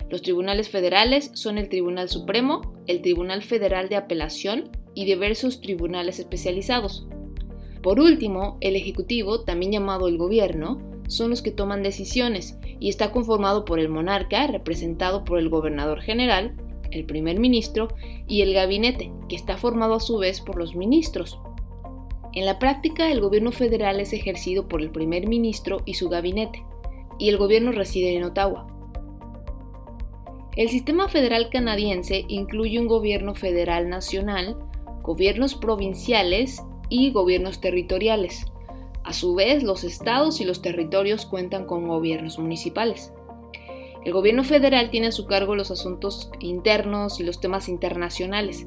Los 0.09 0.23
tribunales 0.23 0.69
federales 0.69 1.29
son 1.35 1.59
el 1.59 1.69
Tribunal 1.69 2.09
Supremo, 2.09 2.73
el 2.87 3.03
Tribunal 3.03 3.43
Federal 3.43 3.87
de 3.89 3.95
Apelación 3.95 4.71
y 4.95 5.05
diversos 5.05 5.61
tribunales 5.61 6.17
especializados. 6.17 7.07
Por 7.83 7.99
último, 7.99 8.57
el 8.61 8.75
Ejecutivo, 8.75 9.41
también 9.41 9.71
llamado 9.71 10.07
el 10.07 10.17
Gobierno, 10.17 10.79
son 11.07 11.29
los 11.29 11.43
que 11.43 11.51
toman 11.51 11.83
decisiones 11.83 12.57
y 12.79 12.89
está 12.89 13.11
conformado 13.11 13.63
por 13.63 13.79
el 13.79 13.89
monarca, 13.89 14.47
representado 14.47 15.23
por 15.23 15.37
el 15.37 15.49
gobernador 15.49 16.01
general, 16.01 16.55
el 16.91 17.05
primer 17.05 17.39
ministro 17.39 17.89
y 18.27 18.41
el 18.41 18.53
gabinete, 18.53 19.11
que 19.27 19.35
está 19.35 19.57
formado 19.57 19.95
a 19.95 19.99
su 19.99 20.17
vez 20.17 20.41
por 20.41 20.57
los 20.57 20.75
ministros. 20.75 21.39
En 22.33 22.45
la 22.45 22.59
práctica, 22.59 23.11
el 23.11 23.21
gobierno 23.21 23.51
federal 23.51 23.99
es 23.99 24.13
ejercido 24.13 24.67
por 24.67 24.81
el 24.81 24.91
primer 24.91 25.27
ministro 25.27 25.81
y 25.85 25.95
su 25.95 26.09
gabinete, 26.09 26.63
y 27.17 27.29
el 27.29 27.37
gobierno 27.37 27.71
reside 27.71 28.15
en 28.15 28.23
Ottawa. 28.23 28.67
El 30.55 30.69
sistema 30.69 31.07
federal 31.07 31.49
canadiense 31.49 32.25
incluye 32.27 32.79
un 32.79 32.87
gobierno 32.87 33.33
federal 33.33 33.89
nacional, 33.89 34.57
gobiernos 35.01 35.55
provinciales 35.55 36.61
y 36.89 37.11
gobiernos 37.11 37.61
territoriales. 37.61 38.45
A 39.03 39.13
su 39.13 39.33
vez, 39.35 39.63
los 39.63 39.83
estados 39.83 40.41
y 40.41 40.45
los 40.45 40.61
territorios 40.61 41.25
cuentan 41.25 41.65
con 41.65 41.87
gobiernos 41.87 42.37
municipales. 42.37 43.13
El 44.05 44.13
gobierno 44.13 44.45
federal 44.45 44.91
tiene 44.91 45.07
a 45.07 45.11
su 45.11 45.25
cargo 45.25 45.55
los 45.55 45.71
asuntos 45.71 46.31
internos 46.39 47.19
y 47.19 47.23
los 47.23 47.41
temas 47.41 47.67
internacionales, 47.67 48.65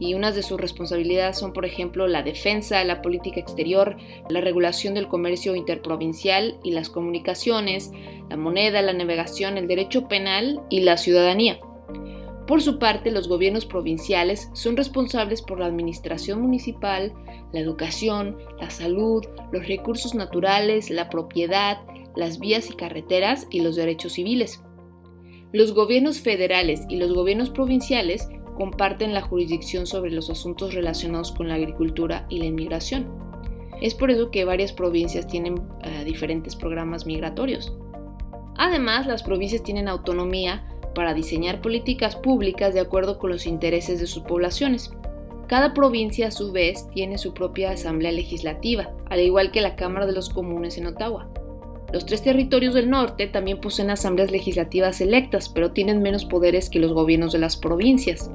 y 0.00 0.14
unas 0.14 0.34
de 0.34 0.42
sus 0.42 0.60
responsabilidades 0.60 1.38
son, 1.38 1.52
por 1.52 1.64
ejemplo, 1.64 2.08
la 2.08 2.22
defensa, 2.22 2.82
la 2.82 3.00
política 3.00 3.38
exterior, 3.38 3.96
la 4.28 4.40
regulación 4.40 4.94
del 4.94 5.06
comercio 5.06 5.54
interprovincial 5.54 6.58
y 6.64 6.72
las 6.72 6.90
comunicaciones, 6.90 7.92
la 8.28 8.36
moneda, 8.36 8.82
la 8.82 8.92
navegación, 8.92 9.56
el 9.56 9.68
derecho 9.68 10.08
penal 10.08 10.60
y 10.68 10.80
la 10.80 10.96
ciudadanía. 10.96 11.60
Por 12.48 12.60
su 12.60 12.80
parte, 12.80 13.12
los 13.12 13.28
gobiernos 13.28 13.64
provinciales 13.64 14.50
son 14.52 14.76
responsables 14.76 15.42
por 15.42 15.60
la 15.60 15.66
administración 15.66 16.42
municipal, 16.42 17.12
la 17.52 17.60
educación, 17.60 18.36
la 18.60 18.68
salud, 18.68 19.24
los 19.52 19.68
recursos 19.68 20.16
naturales, 20.16 20.90
la 20.90 21.08
propiedad, 21.08 21.78
las 22.16 22.40
vías 22.40 22.68
y 22.68 22.74
carreteras 22.74 23.46
y 23.48 23.60
los 23.60 23.76
derechos 23.76 24.14
civiles. 24.14 24.60
Los 25.52 25.74
gobiernos 25.74 26.20
federales 26.20 26.82
y 26.88 26.96
los 26.96 27.12
gobiernos 27.12 27.50
provinciales 27.50 28.26
comparten 28.56 29.12
la 29.12 29.20
jurisdicción 29.20 29.86
sobre 29.86 30.10
los 30.10 30.30
asuntos 30.30 30.72
relacionados 30.72 31.30
con 31.32 31.48
la 31.48 31.54
agricultura 31.54 32.26
y 32.30 32.38
la 32.38 32.46
inmigración. 32.46 33.06
Es 33.82 33.94
por 33.94 34.10
eso 34.10 34.30
que 34.30 34.46
varias 34.46 34.72
provincias 34.72 35.26
tienen 35.26 35.60
eh, 35.82 36.04
diferentes 36.04 36.56
programas 36.56 37.04
migratorios. 37.04 37.74
Además, 38.56 39.06
las 39.06 39.22
provincias 39.22 39.62
tienen 39.62 39.88
autonomía 39.88 40.66
para 40.94 41.12
diseñar 41.12 41.60
políticas 41.60 42.16
públicas 42.16 42.72
de 42.72 42.80
acuerdo 42.80 43.18
con 43.18 43.30
los 43.30 43.46
intereses 43.46 44.00
de 44.00 44.06
sus 44.06 44.22
poblaciones. 44.22 44.90
Cada 45.48 45.74
provincia 45.74 46.28
a 46.28 46.30
su 46.30 46.52
vez 46.52 46.88
tiene 46.94 47.18
su 47.18 47.34
propia 47.34 47.72
asamblea 47.72 48.12
legislativa, 48.12 48.90
al 49.10 49.20
igual 49.20 49.50
que 49.50 49.60
la 49.60 49.76
Cámara 49.76 50.06
de 50.06 50.12
los 50.12 50.30
Comunes 50.30 50.78
en 50.78 50.86
Ottawa. 50.86 51.28
Los 51.92 52.06
tres 52.06 52.22
territorios 52.22 52.74
del 52.74 52.88
norte 52.88 53.26
también 53.26 53.60
poseen 53.60 53.90
asambleas 53.90 54.30
legislativas 54.30 55.00
electas, 55.00 55.48
pero 55.48 55.72
tienen 55.72 56.00
menos 56.00 56.24
poderes 56.24 56.70
que 56.70 56.78
los 56.78 56.92
gobiernos 56.92 57.32
de 57.32 57.38
las 57.38 57.56
provincias. 57.56 58.30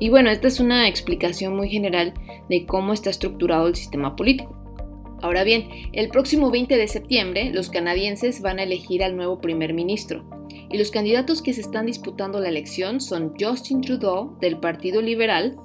Y 0.00 0.08
bueno, 0.08 0.30
esta 0.30 0.48
es 0.48 0.58
una 0.58 0.88
explicación 0.88 1.54
muy 1.54 1.68
general 1.68 2.14
de 2.48 2.64
cómo 2.66 2.92
está 2.92 3.10
estructurado 3.10 3.66
el 3.66 3.74
sistema 3.74 4.16
político. 4.16 4.56
Ahora 5.20 5.44
bien, 5.44 5.68
el 5.92 6.08
próximo 6.08 6.50
20 6.50 6.76
de 6.76 6.88
septiembre 6.88 7.50
los 7.52 7.68
canadienses 7.68 8.40
van 8.40 8.58
a 8.58 8.64
elegir 8.64 9.04
al 9.04 9.16
nuevo 9.16 9.40
primer 9.40 9.72
ministro, 9.72 10.24
y 10.68 10.78
los 10.78 10.90
candidatos 10.90 11.42
que 11.42 11.52
se 11.52 11.60
están 11.60 11.86
disputando 11.86 12.40
la 12.40 12.48
elección 12.48 13.00
son 13.00 13.34
Justin 13.38 13.82
Trudeau 13.82 14.36
del 14.40 14.58
Partido 14.58 15.00
Liberal, 15.00 15.56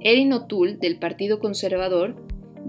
Erin 0.00 0.32
O'Toole 0.32 0.76
del 0.76 0.98
Partido 0.98 1.38
Conservador, 1.38 2.16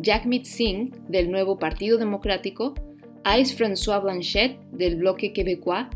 Jack 0.01 0.25
Singh 0.43 0.93
del 1.09 1.31
nuevo 1.31 1.59
Partido 1.59 1.97
Democrático, 1.97 2.75
Ice 3.39 3.55
François 3.55 4.01
Blanchet 4.01 4.59
del 4.71 4.97
bloque 4.97 5.33
quebecois 5.33 5.87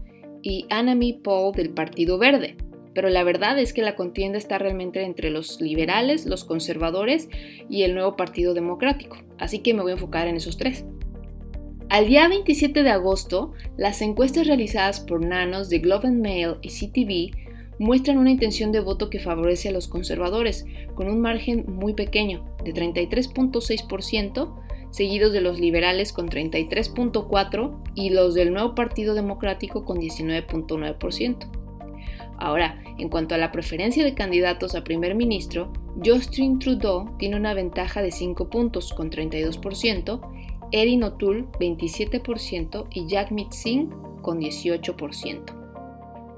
y 0.42 0.66
Anami 0.70 1.14
Paul 1.14 1.54
del 1.54 1.72
Partido 1.72 2.18
Verde. 2.18 2.56
Pero 2.94 3.10
la 3.10 3.24
verdad 3.24 3.60
es 3.60 3.74
que 3.74 3.82
la 3.82 3.96
contienda 3.96 4.38
está 4.38 4.58
realmente 4.58 5.04
entre 5.04 5.30
los 5.30 5.60
liberales, 5.60 6.26
los 6.26 6.46
conservadores 6.46 7.30
y 7.70 7.84
el 7.84 7.94
nuevo 7.94 8.16
Partido 8.16 8.54
Democrático, 8.54 9.18
así 9.38 9.60
que 9.60 9.74
me 9.74 9.82
voy 9.82 9.92
a 9.92 9.96
enfocar 9.96 10.28
en 10.28 10.38
esos 10.38 10.58
tres. 10.58 10.86
Al 11.90 12.08
día 12.08 12.28
27 12.28 12.84
de 12.84 12.90
agosto, 12.90 13.54
las 13.78 14.02
encuestas 14.02 14.48
realizadas 14.48 15.02
por 15.02 15.26
Nanos 15.26 15.70
de 15.70 15.80
Globe 15.80 16.08
and 16.08 16.22
Mail 16.22 16.56
y 16.62 16.70
CTV 16.70 17.36
muestran 17.80 18.18
una 18.18 18.32
intención 18.32 18.72
de 18.72 18.80
voto 18.80 19.10
que 19.10 19.20
favorece 19.20 19.70
a 19.70 19.72
los 19.72 19.88
conservadores, 19.88 20.66
con 20.96 21.10
un 21.10 21.22
margen 21.22 21.66
muy 21.68 21.94
pequeño, 21.94 22.46
de 22.64 22.74
33.6%, 22.74 24.65
seguidos 24.96 25.34
de 25.34 25.42
los 25.42 25.60
liberales 25.60 26.14
con 26.14 26.30
33.4% 26.30 27.76
y 27.96 28.12
los 28.12 28.34
del 28.34 28.54
nuevo 28.54 28.76
Partido 28.76 29.14
Democrático 29.14 29.84
con 29.84 29.98
19.9%. 29.98 31.48
Ahora, 32.38 32.82
en 32.98 33.10
cuanto 33.10 33.36
a 33.36 33.38
la 33.38 33.52
preferencia 33.52 34.06
de 34.06 34.14
candidatos 34.14 34.74
a 34.74 34.86
primer 34.86 35.14
ministro, 35.16 35.74
Justin 36.04 36.60
Trudeau 36.60 37.18
tiene 37.18 37.36
una 37.36 37.54
ventaja 37.54 38.02
de 38.02 38.12
5 38.12 38.50
puntos 38.50 38.94
con 38.94 39.10
32%, 39.10 40.22
Erin 40.72 41.04
O'Toole 41.04 41.44
27% 41.60 42.88
y 42.92 43.06
Jack 43.08 43.34
Singh 43.52 43.90
con 44.22 44.40
18%. 44.40 45.66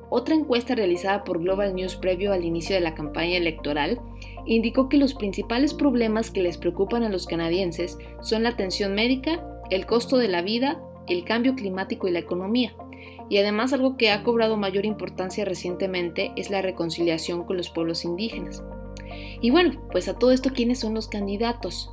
Otra 0.09 0.33
encuesta 0.33 0.73
realizada 0.73 1.23
por 1.23 1.39
Global 1.39 1.75
News 1.75 1.95
previo 1.95 2.33
al 2.33 2.43
inicio 2.43 2.75
de 2.75 2.81
la 2.81 2.95
campaña 2.95 3.37
electoral 3.37 3.99
indicó 4.47 4.89
que 4.89 4.97
los 4.97 5.13
principales 5.13 5.73
problemas 5.73 6.31
que 6.31 6.41
les 6.41 6.57
preocupan 6.57 7.03
a 7.03 7.09
los 7.09 7.25
canadienses 7.25 7.97
son 8.21 8.43
la 8.43 8.49
atención 8.49 8.95
médica, 8.95 9.45
el 9.69 9.85
costo 9.85 10.17
de 10.17 10.29
la 10.29 10.41
vida, 10.41 10.81
el 11.07 11.23
cambio 11.23 11.55
climático 11.55 12.07
y 12.07 12.11
la 12.11 12.19
economía. 12.19 12.73
Y 13.29 13.37
además 13.37 13.73
algo 13.73 13.97
que 13.97 14.09
ha 14.09 14.23
cobrado 14.23 14.57
mayor 14.57 14.85
importancia 14.85 15.43
recientemente 15.45 16.31
es 16.35 16.49
la 16.49 16.61
reconciliación 16.61 17.43
con 17.43 17.57
los 17.57 17.69
pueblos 17.69 18.05
indígenas. 18.05 18.63
Y 19.41 19.49
bueno, 19.51 19.81
pues 19.91 20.07
a 20.07 20.17
todo 20.17 20.31
esto, 20.31 20.51
¿quiénes 20.53 20.79
son 20.79 20.93
los 20.93 21.07
candidatos? 21.07 21.91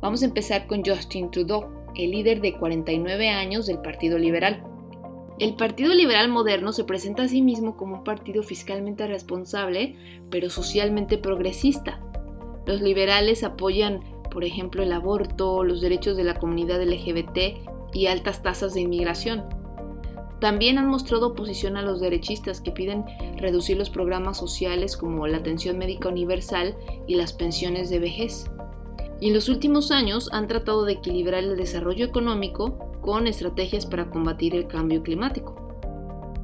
Vamos 0.00 0.22
a 0.22 0.26
empezar 0.26 0.66
con 0.66 0.84
Justin 0.84 1.30
Trudeau, 1.30 1.66
el 1.96 2.12
líder 2.12 2.40
de 2.40 2.56
49 2.56 3.28
años 3.30 3.66
del 3.66 3.80
Partido 3.80 4.18
Liberal. 4.18 4.62
El 5.38 5.54
Partido 5.54 5.94
Liberal 5.94 6.28
Moderno 6.28 6.72
se 6.72 6.82
presenta 6.82 7.22
a 7.22 7.28
sí 7.28 7.42
mismo 7.42 7.76
como 7.76 7.98
un 7.98 8.04
partido 8.04 8.42
fiscalmente 8.42 9.06
responsable, 9.06 9.94
pero 10.30 10.50
socialmente 10.50 11.16
progresista. 11.16 12.00
Los 12.66 12.82
liberales 12.82 13.44
apoyan, 13.44 14.00
por 14.32 14.42
ejemplo, 14.42 14.82
el 14.82 14.92
aborto, 14.92 15.62
los 15.62 15.80
derechos 15.80 16.16
de 16.16 16.24
la 16.24 16.34
comunidad 16.34 16.82
LGBT 16.82 17.38
y 17.92 18.06
altas 18.06 18.42
tasas 18.42 18.74
de 18.74 18.80
inmigración. 18.80 19.44
También 20.40 20.76
han 20.76 20.88
mostrado 20.88 21.28
oposición 21.28 21.76
a 21.76 21.82
los 21.82 22.00
derechistas 22.00 22.60
que 22.60 22.72
piden 22.72 23.04
reducir 23.36 23.76
los 23.76 23.90
programas 23.90 24.38
sociales 24.38 24.96
como 24.96 25.28
la 25.28 25.38
atención 25.38 25.78
médica 25.78 26.08
universal 26.08 26.76
y 27.06 27.14
las 27.14 27.32
pensiones 27.32 27.90
de 27.90 28.00
vejez. 28.00 28.50
y 29.20 29.28
en 29.28 29.34
los 29.34 29.48
últimos 29.48 29.90
años 29.90 30.30
han 30.32 30.46
tratado 30.46 30.84
de 30.84 30.92
equilibrar 30.92 31.42
el 31.42 31.56
desarrollo 31.56 32.06
económico 32.06 32.87
con 33.08 33.26
estrategias 33.26 33.86
para 33.86 34.10
combatir 34.10 34.54
el 34.54 34.66
cambio 34.66 35.02
climático. 35.02 35.54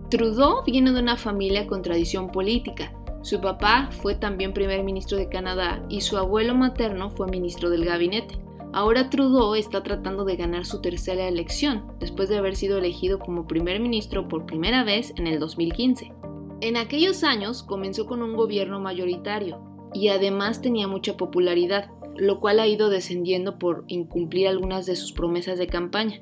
Trudeau 0.08 0.64
viene 0.64 0.92
de 0.92 1.00
una 1.00 1.18
familia 1.18 1.66
con 1.66 1.82
tradición 1.82 2.30
política. 2.30 2.90
Su 3.20 3.42
papá 3.42 3.90
fue 4.00 4.14
también 4.14 4.54
primer 4.54 4.82
ministro 4.82 5.18
de 5.18 5.28
Canadá 5.28 5.84
y 5.90 6.00
su 6.00 6.16
abuelo 6.16 6.54
materno 6.54 7.10
fue 7.10 7.26
ministro 7.26 7.68
del 7.68 7.84
gabinete. 7.84 8.38
Ahora 8.72 9.10
Trudeau 9.10 9.54
está 9.56 9.82
tratando 9.82 10.24
de 10.24 10.36
ganar 10.36 10.64
su 10.64 10.80
tercera 10.80 11.28
elección, 11.28 11.84
después 12.00 12.30
de 12.30 12.38
haber 12.38 12.56
sido 12.56 12.78
elegido 12.78 13.18
como 13.18 13.46
primer 13.46 13.78
ministro 13.78 14.26
por 14.26 14.46
primera 14.46 14.84
vez 14.84 15.12
en 15.18 15.26
el 15.26 15.38
2015. 15.40 16.14
En 16.62 16.78
aquellos 16.78 17.24
años 17.24 17.62
comenzó 17.62 18.06
con 18.06 18.22
un 18.22 18.36
gobierno 18.36 18.80
mayoritario 18.80 19.60
y 19.92 20.08
además 20.08 20.62
tenía 20.62 20.88
mucha 20.88 21.18
popularidad, 21.18 21.90
lo 22.16 22.40
cual 22.40 22.58
ha 22.58 22.66
ido 22.66 22.88
descendiendo 22.88 23.58
por 23.58 23.84
incumplir 23.86 24.48
algunas 24.48 24.86
de 24.86 24.96
sus 24.96 25.12
promesas 25.12 25.58
de 25.58 25.66
campaña 25.66 26.20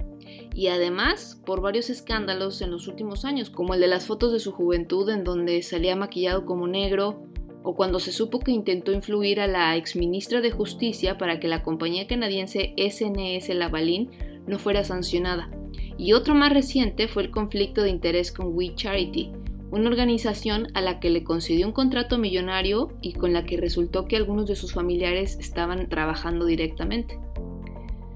y 0.55 0.69
además 0.69 1.41
por 1.45 1.61
varios 1.61 1.91
escándalos 1.91 2.61
en 2.63 2.71
los 2.71 2.89
últimos 2.89 3.25
años, 3.25 3.51
como 3.51 3.75
el 3.75 3.81
de 3.81 3.89
las 3.89 4.07
fotos 4.07 4.33
de 4.33 4.41
su 4.41 4.53
juventud 4.53 5.09
en 5.09 5.25
donde 5.25 5.63
salía 5.63 5.97
maquillado 5.97 6.45
como 6.45 6.67
negro, 6.67 7.23
o 7.65 7.75
cuando 7.77 8.01
se 8.01 8.13
supo 8.13 8.41
que 8.41 8.51
intentó 8.51 8.93
influir 8.93 9.41
a 9.41 9.47
la 9.47 9.77
exministra 9.77 10.41
de 10.41 10.51
Justicia 10.51 11.17
para 11.17 11.39
que 11.39 11.49
la 11.49 11.63
compañía 11.63 12.07
canadiense 12.07 12.75
SNS 12.77 13.55
Lavalin 13.55 14.11
no 14.47 14.59
fuera 14.59 14.85
sancionada. 14.85 15.51
Y 15.97 16.13
otro 16.15 16.35
más 16.35 16.53
reciente 16.53 17.07
fue 17.09 17.23
el 17.23 17.31
conflicto 17.31 17.83
de 17.83 17.91
interés 17.91 18.33
con 18.33 18.55
We 18.57 18.75
Charity, 18.75 19.31
una 19.71 19.89
organización 19.89 20.69
a 20.75 20.81
la 20.83 21.01
que 21.01 21.11
le 21.11 21.25
concedió 21.25 21.67
un 21.67 21.73
contrato 21.73 22.19
millonario 22.19 22.93
y 23.01 23.15
con 23.15 23.33
la 23.33 23.45
que 23.45 23.57
resultó 23.57 24.07
que 24.07 24.17
algunos 24.17 24.47
de 24.47 24.57
sus 24.57 24.75
familiares 24.75 25.39
estaban 25.41 25.89
trabajando 25.89 26.45
directamente. 26.45 27.19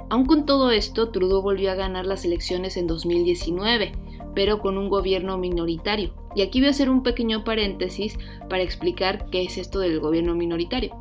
Aún 0.09 0.27
con 0.27 0.47
todo 0.47 0.71
esto, 0.71 1.09
Trudeau 1.09 1.43
volvió 1.43 1.71
a 1.71 1.75
ganar 1.75 2.07
las 2.07 2.25
elecciones 2.25 2.77
en 2.77 2.87
2019, 2.87 3.93
pero 4.35 4.61
con 4.61 4.79
un 4.79 4.89
gobierno 4.89 5.37
minoritario. 5.37 6.15
Y 6.37 6.43
aquí 6.43 6.61
voy 6.61 6.69
a 6.69 6.71
hacer 6.71 6.91
un 6.91 7.03
pequeño 7.03 7.43
paréntesis 7.43 8.19
para 8.49 8.63
explicar 8.63 9.29
qué 9.31 9.43
es 9.43 9.59
esto 9.59 9.81
del 9.81 9.99
gobierno 9.99 10.35
minoritario. 10.35 10.95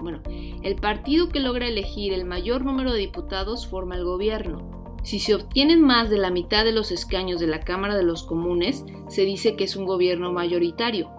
Bueno, 0.00 0.22
el 0.62 0.76
partido 0.76 1.28
que 1.28 1.40
logra 1.40 1.66
elegir 1.66 2.12
el 2.12 2.24
mayor 2.24 2.64
número 2.64 2.92
de 2.92 3.00
diputados 3.00 3.66
forma 3.66 3.96
el 3.96 4.04
gobierno. 4.04 4.78
Si 5.02 5.18
se 5.18 5.34
obtienen 5.34 5.82
más 5.82 6.08
de 6.08 6.18
la 6.18 6.30
mitad 6.30 6.64
de 6.64 6.72
los 6.72 6.90
escaños 6.90 7.40
de 7.40 7.46
la 7.46 7.60
Cámara 7.60 7.96
de 7.96 8.02
los 8.02 8.22
Comunes, 8.22 8.84
se 9.08 9.24
dice 9.24 9.56
que 9.56 9.64
es 9.64 9.76
un 9.76 9.84
gobierno 9.84 10.32
mayoritario. 10.32 11.10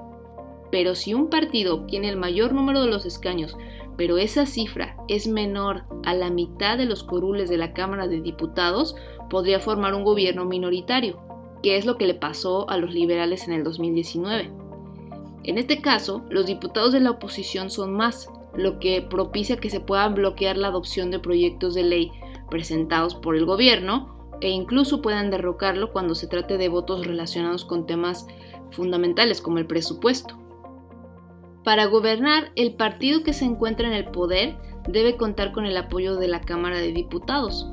Pero 0.72 0.96
si 0.96 1.14
un 1.14 1.30
partido 1.30 1.76
obtiene 1.76 2.10
el 2.10 2.18
mayor 2.18 2.54
número 2.54 2.82
de 2.82 2.88
los 2.88 3.06
escaños, 3.06 3.58
pero 4.00 4.18
esa 4.18 4.46
cifra 4.46 4.96
es 5.10 5.28
menor 5.28 5.84
a 6.06 6.14
la 6.14 6.30
mitad 6.30 6.78
de 6.78 6.86
los 6.86 7.04
corules 7.04 7.50
de 7.50 7.58
la 7.58 7.74
Cámara 7.74 8.08
de 8.08 8.22
Diputados, 8.22 8.96
podría 9.30 9.60
formar 9.60 9.94
un 9.94 10.06
gobierno 10.06 10.46
minoritario, 10.46 11.20
que 11.62 11.76
es 11.76 11.86
lo 11.86 11.98
que 11.98 12.08
le 12.08 12.14
pasó 12.14 12.70
a 12.70 12.78
los 12.78 12.94
liberales 12.94 13.46
en 13.46 13.56
el 13.56 13.66
2019. 13.66 14.52
En 15.44 15.58
este 15.58 15.82
caso, 15.82 16.24
los 16.30 16.46
diputados 16.46 16.94
de 16.94 17.02
la 17.02 17.12
oposición 17.12 17.70
son 17.70 17.92
más, 17.92 18.30
lo 18.56 18.80
que 18.80 19.02
propicia 19.02 19.58
que 19.58 19.70
se 19.70 19.82
pueda 19.82 20.08
bloquear 20.08 20.56
la 20.56 20.70
adopción 20.70 21.12
de 21.12 21.20
proyectos 21.20 21.74
de 21.74 21.84
ley 21.84 22.10
presentados 22.50 23.16
por 23.16 23.36
el 23.36 23.46
gobierno 23.46 24.18
e 24.40 24.48
incluso 24.48 25.02
puedan 25.02 25.30
derrocarlo 25.30 25.92
cuando 25.92 26.16
se 26.16 26.28
trate 26.28 26.58
de 26.58 26.70
votos 26.70 27.06
relacionados 27.06 27.66
con 27.66 27.86
temas 27.86 28.28
fundamentales 28.72 29.42
como 29.42 29.58
el 29.58 29.68
presupuesto. 29.68 30.38
Para 31.70 31.86
gobernar, 31.86 32.52
el 32.56 32.74
partido 32.74 33.22
que 33.22 33.32
se 33.32 33.46
encuentra 33.46 33.88
en 33.88 33.94
el 33.94 34.06
poder 34.06 34.56
debe 34.88 35.18
contar 35.18 35.52
con 35.52 35.68
el 35.68 35.78
apoyo 35.78 36.16
de 36.16 36.28
la 36.28 36.42
Cámara 36.42 36.80
de 36.80 36.92
Diputados. 36.92 37.68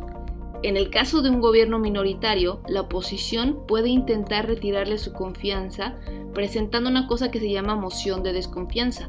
En 0.62 0.76
el 0.76 0.90
caso 0.90 1.22
de 1.22 1.30
un 1.30 1.40
gobierno 1.40 1.78
minoritario, 1.78 2.60
la 2.68 2.82
oposición 2.82 3.64
puede 3.66 3.88
intentar 3.88 4.46
retirarle 4.48 4.98
su 4.98 5.14
confianza 5.14 5.94
presentando 6.34 6.90
una 6.90 7.06
cosa 7.06 7.30
que 7.30 7.40
se 7.40 7.50
llama 7.50 7.74
moción 7.74 8.22
de 8.22 8.34
desconfianza. 8.34 9.08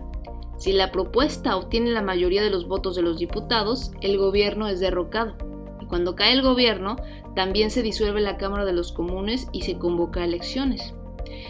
Si 0.58 0.72
la 0.72 0.94
propuesta 0.94 1.58
obtiene 1.58 1.90
la 1.90 2.02
mayoría 2.02 2.42
de 2.42 2.50
los 2.50 2.66
votos 2.66 2.96
de 2.96 3.02
los 3.02 3.18
diputados, 3.18 3.92
el 4.00 4.18
gobierno 4.18 4.70
es 4.70 4.80
derrocado. 4.80 5.36
Y 5.82 5.86
cuando 5.88 6.16
cae 6.16 6.32
el 6.32 6.44
gobierno, 6.44 6.96
también 7.36 7.72
se 7.72 7.82
disuelve 7.82 8.22
la 8.22 8.38
Cámara 8.38 8.64
de 8.64 8.72
los 8.72 8.94
Comunes 8.94 9.50
y 9.52 9.64
se 9.64 9.78
convoca 9.78 10.24
elecciones. 10.24 10.94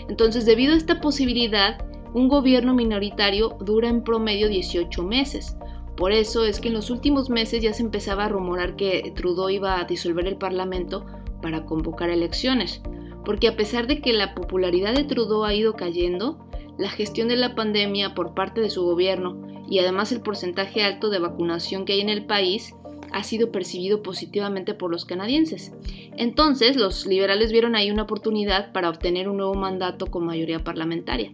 Entonces, 0.10 0.48
debido 0.48 0.74
a 0.74 0.78
esta 0.78 1.02
posibilidad, 1.02 1.78
un 2.18 2.30
gobierno 2.30 2.74
minoritario 2.74 3.58
dura 3.62 3.90
en 3.90 4.04
promedio 4.04 4.50
18 4.50 5.04
meses. 5.04 5.56
Por 5.96 6.12
eso 6.12 6.46
es 6.46 6.60
que 6.60 6.70
en 6.70 6.74
los 6.74 6.90
últimos 6.90 7.30
meses 7.30 7.62
ya 7.62 7.74
se 7.74 7.84
empezaba 7.84 8.26
a 8.26 8.30
rumorar 8.30 8.76
que 8.76 9.14
Trudeau 9.16 9.50
iba 9.50 9.80
a 9.80 9.84
disolver 9.84 10.26
el 10.26 10.36
Parlamento 10.36 11.06
para 11.44 11.66
convocar 11.66 12.10
elecciones, 12.10 12.82
porque 13.24 13.48
a 13.48 13.56
pesar 13.56 13.86
de 13.86 14.02
que 14.02 14.14
la 14.14 14.34
popularidad 14.34 14.96
de 14.96 15.04
Trudeau 15.04 15.44
ha 15.44 15.54
ido 15.54 15.76
cayendo, 15.76 16.44
la 16.80 16.90
gestión 16.90 17.28
de 17.28 17.36
la 17.36 17.54
pandemia 17.54 18.16
por 18.16 18.34
parte 18.34 18.62
de 18.62 18.72
su 18.72 18.84
gobierno 18.84 19.40
y 19.70 19.78
además 19.78 20.12
el 20.12 20.22
porcentaje 20.22 20.84
alto 20.84 21.12
de 21.12 21.20
vacunación 21.20 21.86
que 21.86 21.94
hay 21.94 22.02
en 22.02 22.10
el 22.10 22.26
país 22.26 22.74
ha 23.12 23.24
sido 23.24 23.52
percibido 23.52 24.02
positivamente 24.02 24.74
por 24.74 24.90
los 24.90 25.06
canadienses. 25.06 25.72
Entonces, 26.18 26.78
los 26.78 27.06
liberales 27.06 27.52
vieron 27.52 27.76
ahí 27.76 27.92
una 27.92 28.04
oportunidad 28.04 28.72
para 28.72 28.90
obtener 28.90 29.30
un 29.30 29.38
nuevo 29.38 29.54
mandato 29.54 30.08
con 30.08 30.26
mayoría 30.26 30.64
parlamentaria. 30.64 31.32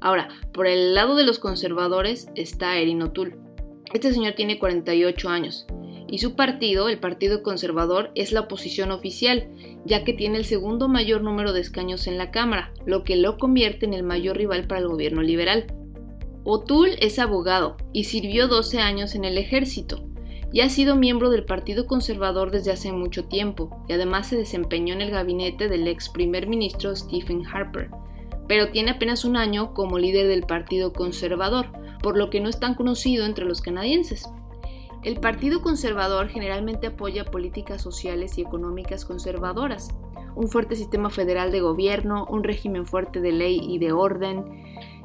Ahora, 0.00 0.28
por 0.52 0.66
el 0.66 0.94
lado 0.94 1.14
de 1.14 1.24
los 1.24 1.38
conservadores 1.38 2.28
está 2.34 2.78
Erin 2.78 3.02
O'Toole. 3.02 3.36
Este 3.92 4.12
señor 4.12 4.34
tiene 4.34 4.58
48 4.58 5.28
años 5.28 5.66
y 6.10 6.18
su 6.18 6.34
partido, 6.34 6.88
el 6.88 6.98
Partido 6.98 7.42
Conservador, 7.42 8.10
es 8.16 8.32
la 8.32 8.40
oposición 8.40 8.90
oficial, 8.90 9.48
ya 9.84 10.02
que 10.02 10.12
tiene 10.12 10.38
el 10.38 10.44
segundo 10.44 10.88
mayor 10.88 11.22
número 11.22 11.52
de 11.52 11.60
escaños 11.60 12.08
en 12.08 12.18
la 12.18 12.32
Cámara, 12.32 12.72
lo 12.84 13.04
que 13.04 13.14
lo 13.14 13.38
convierte 13.38 13.86
en 13.86 13.94
el 13.94 14.02
mayor 14.02 14.36
rival 14.36 14.66
para 14.66 14.80
el 14.80 14.88
gobierno 14.88 15.22
liberal. 15.22 15.66
O'Toole 16.42 16.96
es 17.00 17.20
abogado 17.20 17.76
y 17.92 18.04
sirvió 18.04 18.48
12 18.48 18.80
años 18.80 19.14
en 19.14 19.24
el 19.24 19.38
ejército, 19.38 20.04
y 20.52 20.62
ha 20.62 20.68
sido 20.68 20.96
miembro 20.96 21.30
del 21.30 21.44
Partido 21.44 21.86
Conservador 21.86 22.50
desde 22.50 22.72
hace 22.72 22.90
mucho 22.90 23.26
tiempo, 23.26 23.84
y 23.88 23.92
además 23.92 24.26
se 24.26 24.36
desempeñó 24.36 24.94
en 24.94 25.02
el 25.02 25.12
gabinete 25.12 25.68
del 25.68 25.86
ex 25.86 26.08
primer 26.08 26.48
ministro 26.48 26.96
Stephen 26.96 27.46
Harper 27.46 27.88
pero 28.50 28.72
tiene 28.72 28.90
apenas 28.90 29.24
un 29.24 29.36
año 29.36 29.74
como 29.74 30.00
líder 30.00 30.26
del 30.26 30.42
Partido 30.42 30.92
Conservador, 30.92 31.66
por 32.02 32.16
lo 32.16 32.30
que 32.30 32.40
no 32.40 32.48
es 32.48 32.58
tan 32.58 32.74
conocido 32.74 33.24
entre 33.24 33.44
los 33.44 33.60
canadienses. 33.60 34.28
El 35.04 35.20
Partido 35.20 35.62
Conservador 35.62 36.26
generalmente 36.26 36.88
apoya 36.88 37.24
políticas 37.24 37.80
sociales 37.80 38.38
y 38.38 38.40
económicas 38.40 39.04
conservadoras, 39.04 39.90
un 40.34 40.48
fuerte 40.48 40.74
sistema 40.74 41.10
federal 41.10 41.52
de 41.52 41.60
gobierno, 41.60 42.26
un 42.28 42.42
régimen 42.42 42.86
fuerte 42.86 43.20
de 43.20 43.30
ley 43.30 43.60
y 43.62 43.78
de 43.78 43.92
orden, 43.92 44.44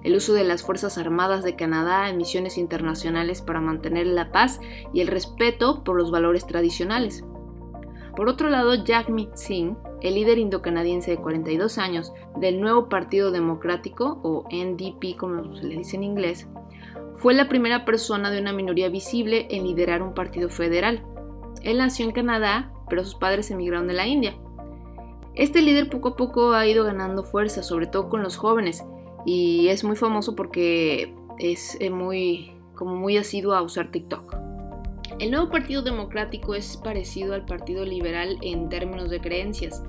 el 0.04 0.16
uso 0.16 0.34
de 0.34 0.44
las 0.44 0.64
Fuerzas 0.64 0.98
Armadas 0.98 1.44
de 1.44 1.56
Canadá 1.56 2.10
en 2.10 2.18
misiones 2.18 2.58
internacionales 2.58 3.44
para 3.44 3.62
mantener 3.62 4.08
la 4.08 4.32
paz 4.32 4.60
y 4.92 5.02
el 5.02 5.08
respeto 5.08 5.84
por 5.84 5.98
los 5.98 6.10
valores 6.10 6.48
tradicionales. 6.48 7.24
Por 8.16 8.30
otro 8.30 8.50
lado, 8.50 8.74
Jagmeet 8.86 9.36
Singh 9.36 9.76
el 10.06 10.16
líder 10.16 10.38
indocanadiense 10.38 11.12
de 11.12 11.18
42 11.18 11.80
años 11.80 12.14
del 12.38 12.62
nuevo 12.62 12.90
Partido 12.90 13.32
Democrático, 13.32 14.20
o 14.22 14.48
NDP 14.52 15.18
como 15.18 15.56
se 15.56 15.64
le 15.64 15.78
dice 15.78 15.96
en 15.96 16.04
inglés, 16.04 16.48
fue 17.16 17.34
la 17.34 17.50
primera 17.50 17.86
persona 17.86 18.30
de 18.30 18.40
una 18.40 18.54
minoría 18.54 18.90
visible 18.90 19.48
en 19.50 19.64
liderar 19.64 20.04
un 20.04 20.14
partido 20.14 20.50
federal. 20.50 21.04
Él 21.64 21.80
nació 21.80 22.06
en 22.06 22.12
Canadá, 22.12 22.72
pero 22.88 23.04
sus 23.04 23.16
padres 23.16 23.50
emigraron 23.50 23.88
de 23.88 23.94
la 23.94 24.06
India. 24.06 24.36
Este 25.34 25.62
líder 25.62 25.90
poco 25.90 26.10
a 26.10 26.16
poco 26.16 26.54
ha 26.54 26.68
ido 26.68 26.86
ganando 26.86 27.24
fuerza, 27.24 27.64
sobre 27.64 27.88
todo 27.88 28.08
con 28.10 28.22
los 28.22 28.38
jóvenes, 28.38 28.86
y 29.26 29.70
es 29.70 29.84
muy 29.84 29.96
famoso 29.96 30.36
porque 30.36 31.16
es 31.40 31.78
eh, 31.80 31.90
muy, 31.90 32.52
como 32.76 32.96
muy 32.96 33.18
asiduo 33.18 33.56
a 33.56 33.64
usar 33.64 33.90
TikTok. 33.90 34.45
El 35.18 35.32
nuevo 35.32 35.50
Partido 35.50 35.82
Democrático 35.82 36.56
es 36.56 36.76
parecido 36.76 37.36
al 37.36 37.46
Partido 37.46 37.86
Liberal 37.86 38.38
en 38.42 38.68
términos 38.68 39.10
de 39.10 39.22
creencias, 39.22 39.82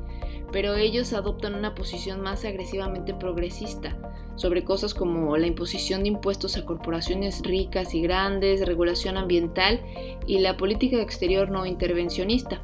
pero 0.53 0.77
ellos 0.77 1.13
adoptan 1.13 1.57
una 1.57 1.75
posición 1.75 2.21
más 2.21 2.45
agresivamente 2.45 3.13
progresista 3.13 3.99
sobre 4.37 4.63
cosas 4.63 4.95
como 4.95 5.37
la 5.37 5.49
imposición 5.49 6.03
de 6.05 6.11
impuestos 6.11 6.57
a 6.57 6.65
corporaciones 6.65 7.43
ricas 7.43 7.93
y 7.93 8.03
grandes, 8.03 8.65
regulación 8.65 9.17
ambiental 9.17 9.81
y 10.29 10.39
la 10.39 10.57
política 10.57 11.03
exterior 11.03 11.51
no 11.51 11.67
intervencionista. 11.67 12.63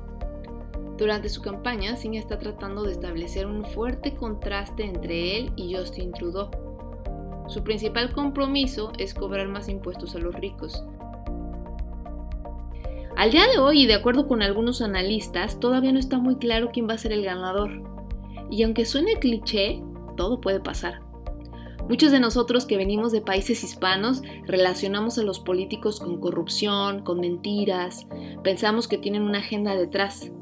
Durante 0.96 1.30
su 1.30 1.42
campaña, 1.42 1.96
Singh 1.96 2.14
está 2.14 2.38
tratando 2.38 2.84
de 2.84 2.92
establecer 2.92 3.46
un 3.46 3.64
fuerte 3.64 4.14
contraste 4.14 4.84
entre 4.84 5.36
él 5.36 5.52
y 5.56 5.74
Justin 5.74 6.12
Trudeau. 6.12 6.48
Su 7.48 7.64
principal 7.64 8.12
compromiso 8.12 8.92
es 8.98 9.14
cobrar 9.14 9.48
más 9.48 9.68
impuestos 9.68 10.14
a 10.14 10.20
los 10.20 10.34
ricos, 10.36 10.84
al 13.22 13.30
día 13.30 13.46
de 13.46 13.60
hoy, 13.60 13.82
y 13.82 13.86
de 13.86 13.94
acuerdo 13.94 14.26
con 14.26 14.42
algunos 14.42 14.82
analistas, 14.82 15.60
todavía 15.60 15.92
no 15.92 16.00
está 16.00 16.18
muy 16.18 16.38
claro 16.38 16.70
quién 16.72 16.88
va 16.88 16.94
a 16.94 16.98
ser 16.98 17.12
el 17.12 17.22
ganador. 17.22 17.70
Y 18.50 18.64
aunque 18.64 18.84
suene 18.84 19.20
cliché, 19.20 19.80
todo 20.16 20.40
puede 20.40 20.58
pasar. 20.58 21.02
Muchos 21.88 22.10
de 22.10 22.18
nosotros 22.18 22.66
que 22.66 22.76
venimos 22.76 23.12
de 23.12 23.20
países 23.20 23.62
hispanos 23.62 24.22
relacionamos 24.48 25.18
a 25.18 25.22
los 25.22 25.38
políticos 25.38 26.00
con 26.00 26.18
corrupción, 26.18 27.04
con 27.04 27.20
mentiras, 27.20 28.08
pensamos 28.42 28.88
que 28.88 28.98
tienen 28.98 29.22
una 29.22 29.38
agenda 29.38 29.76
detrás. 29.76 30.32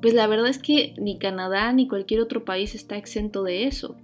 Pues 0.00 0.14
la 0.14 0.26
verdad 0.26 0.48
es 0.48 0.58
que 0.58 0.94
ni 0.96 1.18
Canadá 1.18 1.70
ni 1.74 1.86
cualquier 1.86 2.22
otro 2.22 2.46
país 2.46 2.74
está 2.74 2.96
exento 2.96 3.42
de 3.42 3.64
eso. 3.66 3.94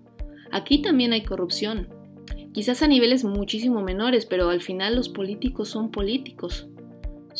Aquí 0.50 0.82
también 0.82 1.14
hay 1.14 1.22
corrupción, 1.22 1.88
quizás 2.52 2.82
a 2.82 2.88
niveles 2.88 3.24
muchísimo 3.24 3.80
menores, 3.80 4.26
pero 4.26 4.50
al 4.50 4.60
final 4.60 4.96
los 4.96 5.08
políticos 5.08 5.70
son 5.70 5.90
políticos 5.90 6.68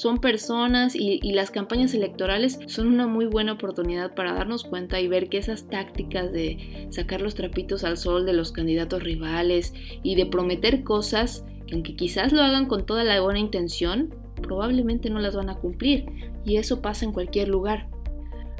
son 0.02 0.18
personas 0.18 0.96
y, 0.96 1.20
las 1.30 1.52
campañas 1.52 1.94
electorales 1.94 2.58
son 2.66 2.88
una 2.88 3.06
muy 3.06 3.26
buena 3.26 3.52
oportunidad 3.52 4.16
para 4.16 4.32
darnos 4.32 4.64
cuenta 4.64 4.98
y 4.98 5.06
ver 5.06 5.28
que 5.28 5.38
esas 5.38 5.68
tácticas 5.68 6.32
de 6.32 6.88
sacar 6.90 7.20
los 7.20 7.36
trapitos 7.36 7.84
al 7.84 7.96
sol 7.96 8.26
de 8.26 8.32
los 8.32 8.50
candidatos 8.50 9.00
rivales 9.04 9.72
y 10.02 10.16
de 10.16 10.26
prometer 10.26 10.82
cosas 10.82 11.44
que 11.68 11.76
aunque 11.76 11.94
quizás 11.94 12.32
lo 12.32 12.42
hagan 12.42 12.66
con 12.66 12.84
toda 12.84 13.04
la 13.04 13.20
buena 13.20 13.38
intención, 13.38 14.12
probablemente 14.42 15.08
no 15.08 15.20
las 15.20 15.36
van 15.36 15.50
a 15.50 15.54
cumplir 15.54 16.06
y 16.44 16.56
eso 16.56 16.82
pasa 16.82 17.04
en 17.04 17.12
cualquier 17.12 17.46
lugar. 17.46 17.86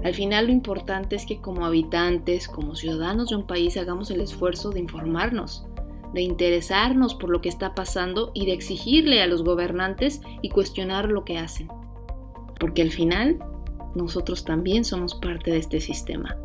Al 0.05 0.15
final 0.15 0.47
lo 0.47 0.53
importante 0.53 1.17
es 1.17 1.27
que 1.27 1.41
como 1.41 1.67
habitantes, 1.67 2.47
como 2.47 2.77
ciudadanos 2.77 3.31
de 3.31 3.37
un 3.37 3.49
país 3.49 3.77
hagamos 3.77 4.13
el 4.13 4.21
esfuerzo 4.21 4.71
de 4.71 4.79
informarnos, 4.79 5.67
de 6.13 6.23
interesarnos 6.23 7.15
por 7.15 7.31
lo 7.31 7.41
que 7.41 7.49
está 7.49 7.75
pasando 7.75 8.31
y 8.35 8.47
de 8.47 8.53
exigirle 8.53 9.23
a 9.23 9.27
los 9.27 9.43
gobernantes 9.43 10.21
y 10.43 10.51
cuestionar 10.51 11.11
lo 11.11 11.25
que 11.25 11.39
hacen. 11.39 11.69
Porque 12.61 12.83
al 12.83 12.91
final, 12.91 13.39
nosotros 13.95 14.45
también 14.45 14.85
somos 14.85 15.15
parte 15.15 15.51
de 15.51 15.59
este 15.59 15.81
sistema. 15.81 16.37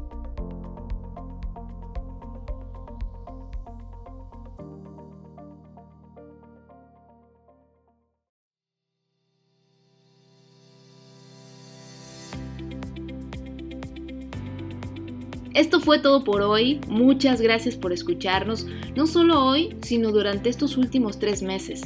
Esto 15.58 15.80
fue 15.80 15.98
todo 15.98 16.24
por 16.24 16.43
hoy, 16.43 16.80
muchas 16.88 17.41
gracias 17.41 17.76
por 17.76 17.91
escucharnos, 17.91 18.67
no 18.96 19.08
solo 19.08 19.43
hoy, 19.43 19.76
sino 19.82 20.12
durante 20.12 20.50
estos 20.50 20.78
últimos 20.78 21.17
tres 21.17 21.41
meses. 21.41 21.82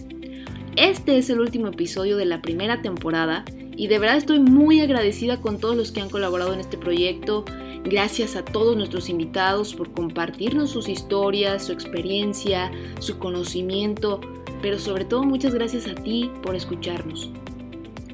Este 0.76 1.18
es 1.18 1.30
el 1.30 1.40
último 1.40 1.68
episodio 1.68 2.18
de 2.18 2.26
la 2.26 2.42
primera 2.42 2.82
temporada 2.82 3.46
y 3.78 3.88
de 3.88 3.98
verdad 3.98 4.18
estoy 4.18 4.42
muy 4.42 4.82
agradecida 4.82 5.40
con 5.40 5.58
todos 5.58 5.78
los 5.78 5.94
que 5.94 6.02
han 6.02 6.10
colaborado 6.10 6.54
en 6.54 6.60
este 6.60 6.78
proyecto. 6.78 7.46
Gracias 7.86 8.36
a 8.36 8.44
todos 8.44 8.76
nuestros 8.76 9.08
invitados 9.08 9.74
por 9.74 9.94
compartirnos 9.94 10.72
sus 10.72 10.90
historias, 10.90 11.64
su 11.64 11.72
experiencia, 11.72 12.70
su 13.00 13.20
conocimiento, 13.20 14.20
pero 14.62 14.80
sobre 14.80 15.06
todo 15.06 15.24
muchas 15.24 15.54
gracias 15.54 15.88
a 15.88 15.96
ti 15.96 16.30
por 16.44 16.58
escucharnos. 16.58 17.32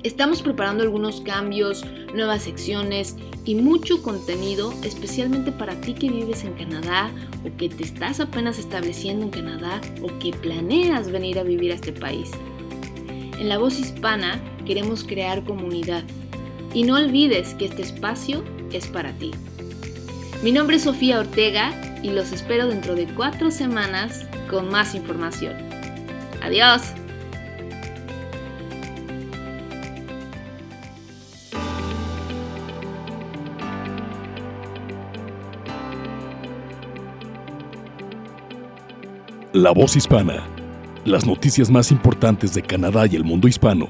Estamos 0.08 0.41
preparando 0.41 0.84
algunos 0.84 1.20
cambios, 1.20 1.84
nuevas 2.13 2.43
secciones 2.43 3.17
y 3.43 3.56
mucho 3.56 4.02
contenido 4.02 4.74
especialmente 4.84 5.52
para 5.52 5.76
ti 5.82 5.93
que 5.93 6.10
vives 6.10 6.46
en 6.46 6.54
Canadá 6.54 7.12
o 7.43 7.58
que 7.58 7.67
te 7.67 7.84
estás 7.84 8.22
apenas 8.22 8.58
estableciendo 8.58 9.26
en 9.26 9.32
Canadá 9.32 9.82
o 10.02 10.08
que 10.20 10.32
planeas 10.32 11.12
venir 11.12 11.38
a 11.38 11.43
vivir 11.43 11.74
a 11.74 11.76
este 11.76 11.91
país. 11.91 12.32
En 13.38 13.50
la 13.50 13.58
voz 13.58 13.78
hispana 13.80 14.41
queremos 14.65 15.04
crear 15.04 15.43
comunidad 15.43 16.06
y 16.74 16.84
no 16.84 16.96
olvides 16.96 17.54
que 17.56 17.65
este 17.65 17.82
espacio 17.82 18.46
es 18.72 18.88
para 18.88 19.12
ti. 19.12 19.32
Mi 20.41 20.54
nombre 20.54 20.78
es 20.78 20.84
Sofía 20.84 21.20
Ortega 21.20 22.00
y 22.02 22.12
los 22.12 22.32
espero 22.32 22.70
dentro 22.70 22.96
de 22.96 23.08
cuatro 23.08 23.52
semanas 23.52 24.26
con 24.50 24.70
más 24.70 24.96
información. 24.96 25.54
Adiós. 26.41 26.96
La 39.58 39.72
voz 39.72 39.96
hispana. 39.96 40.43
Las 41.04 41.26
noticias 41.26 41.72
más 41.72 41.91
importantes 41.91 42.54
de 42.54 42.62
Canadá 42.62 43.08
y 43.08 43.15
el 43.15 43.24
mundo 43.24 43.48
hispano 43.48 43.89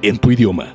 en 0.00 0.16
tu 0.16 0.30
idioma. 0.30 0.74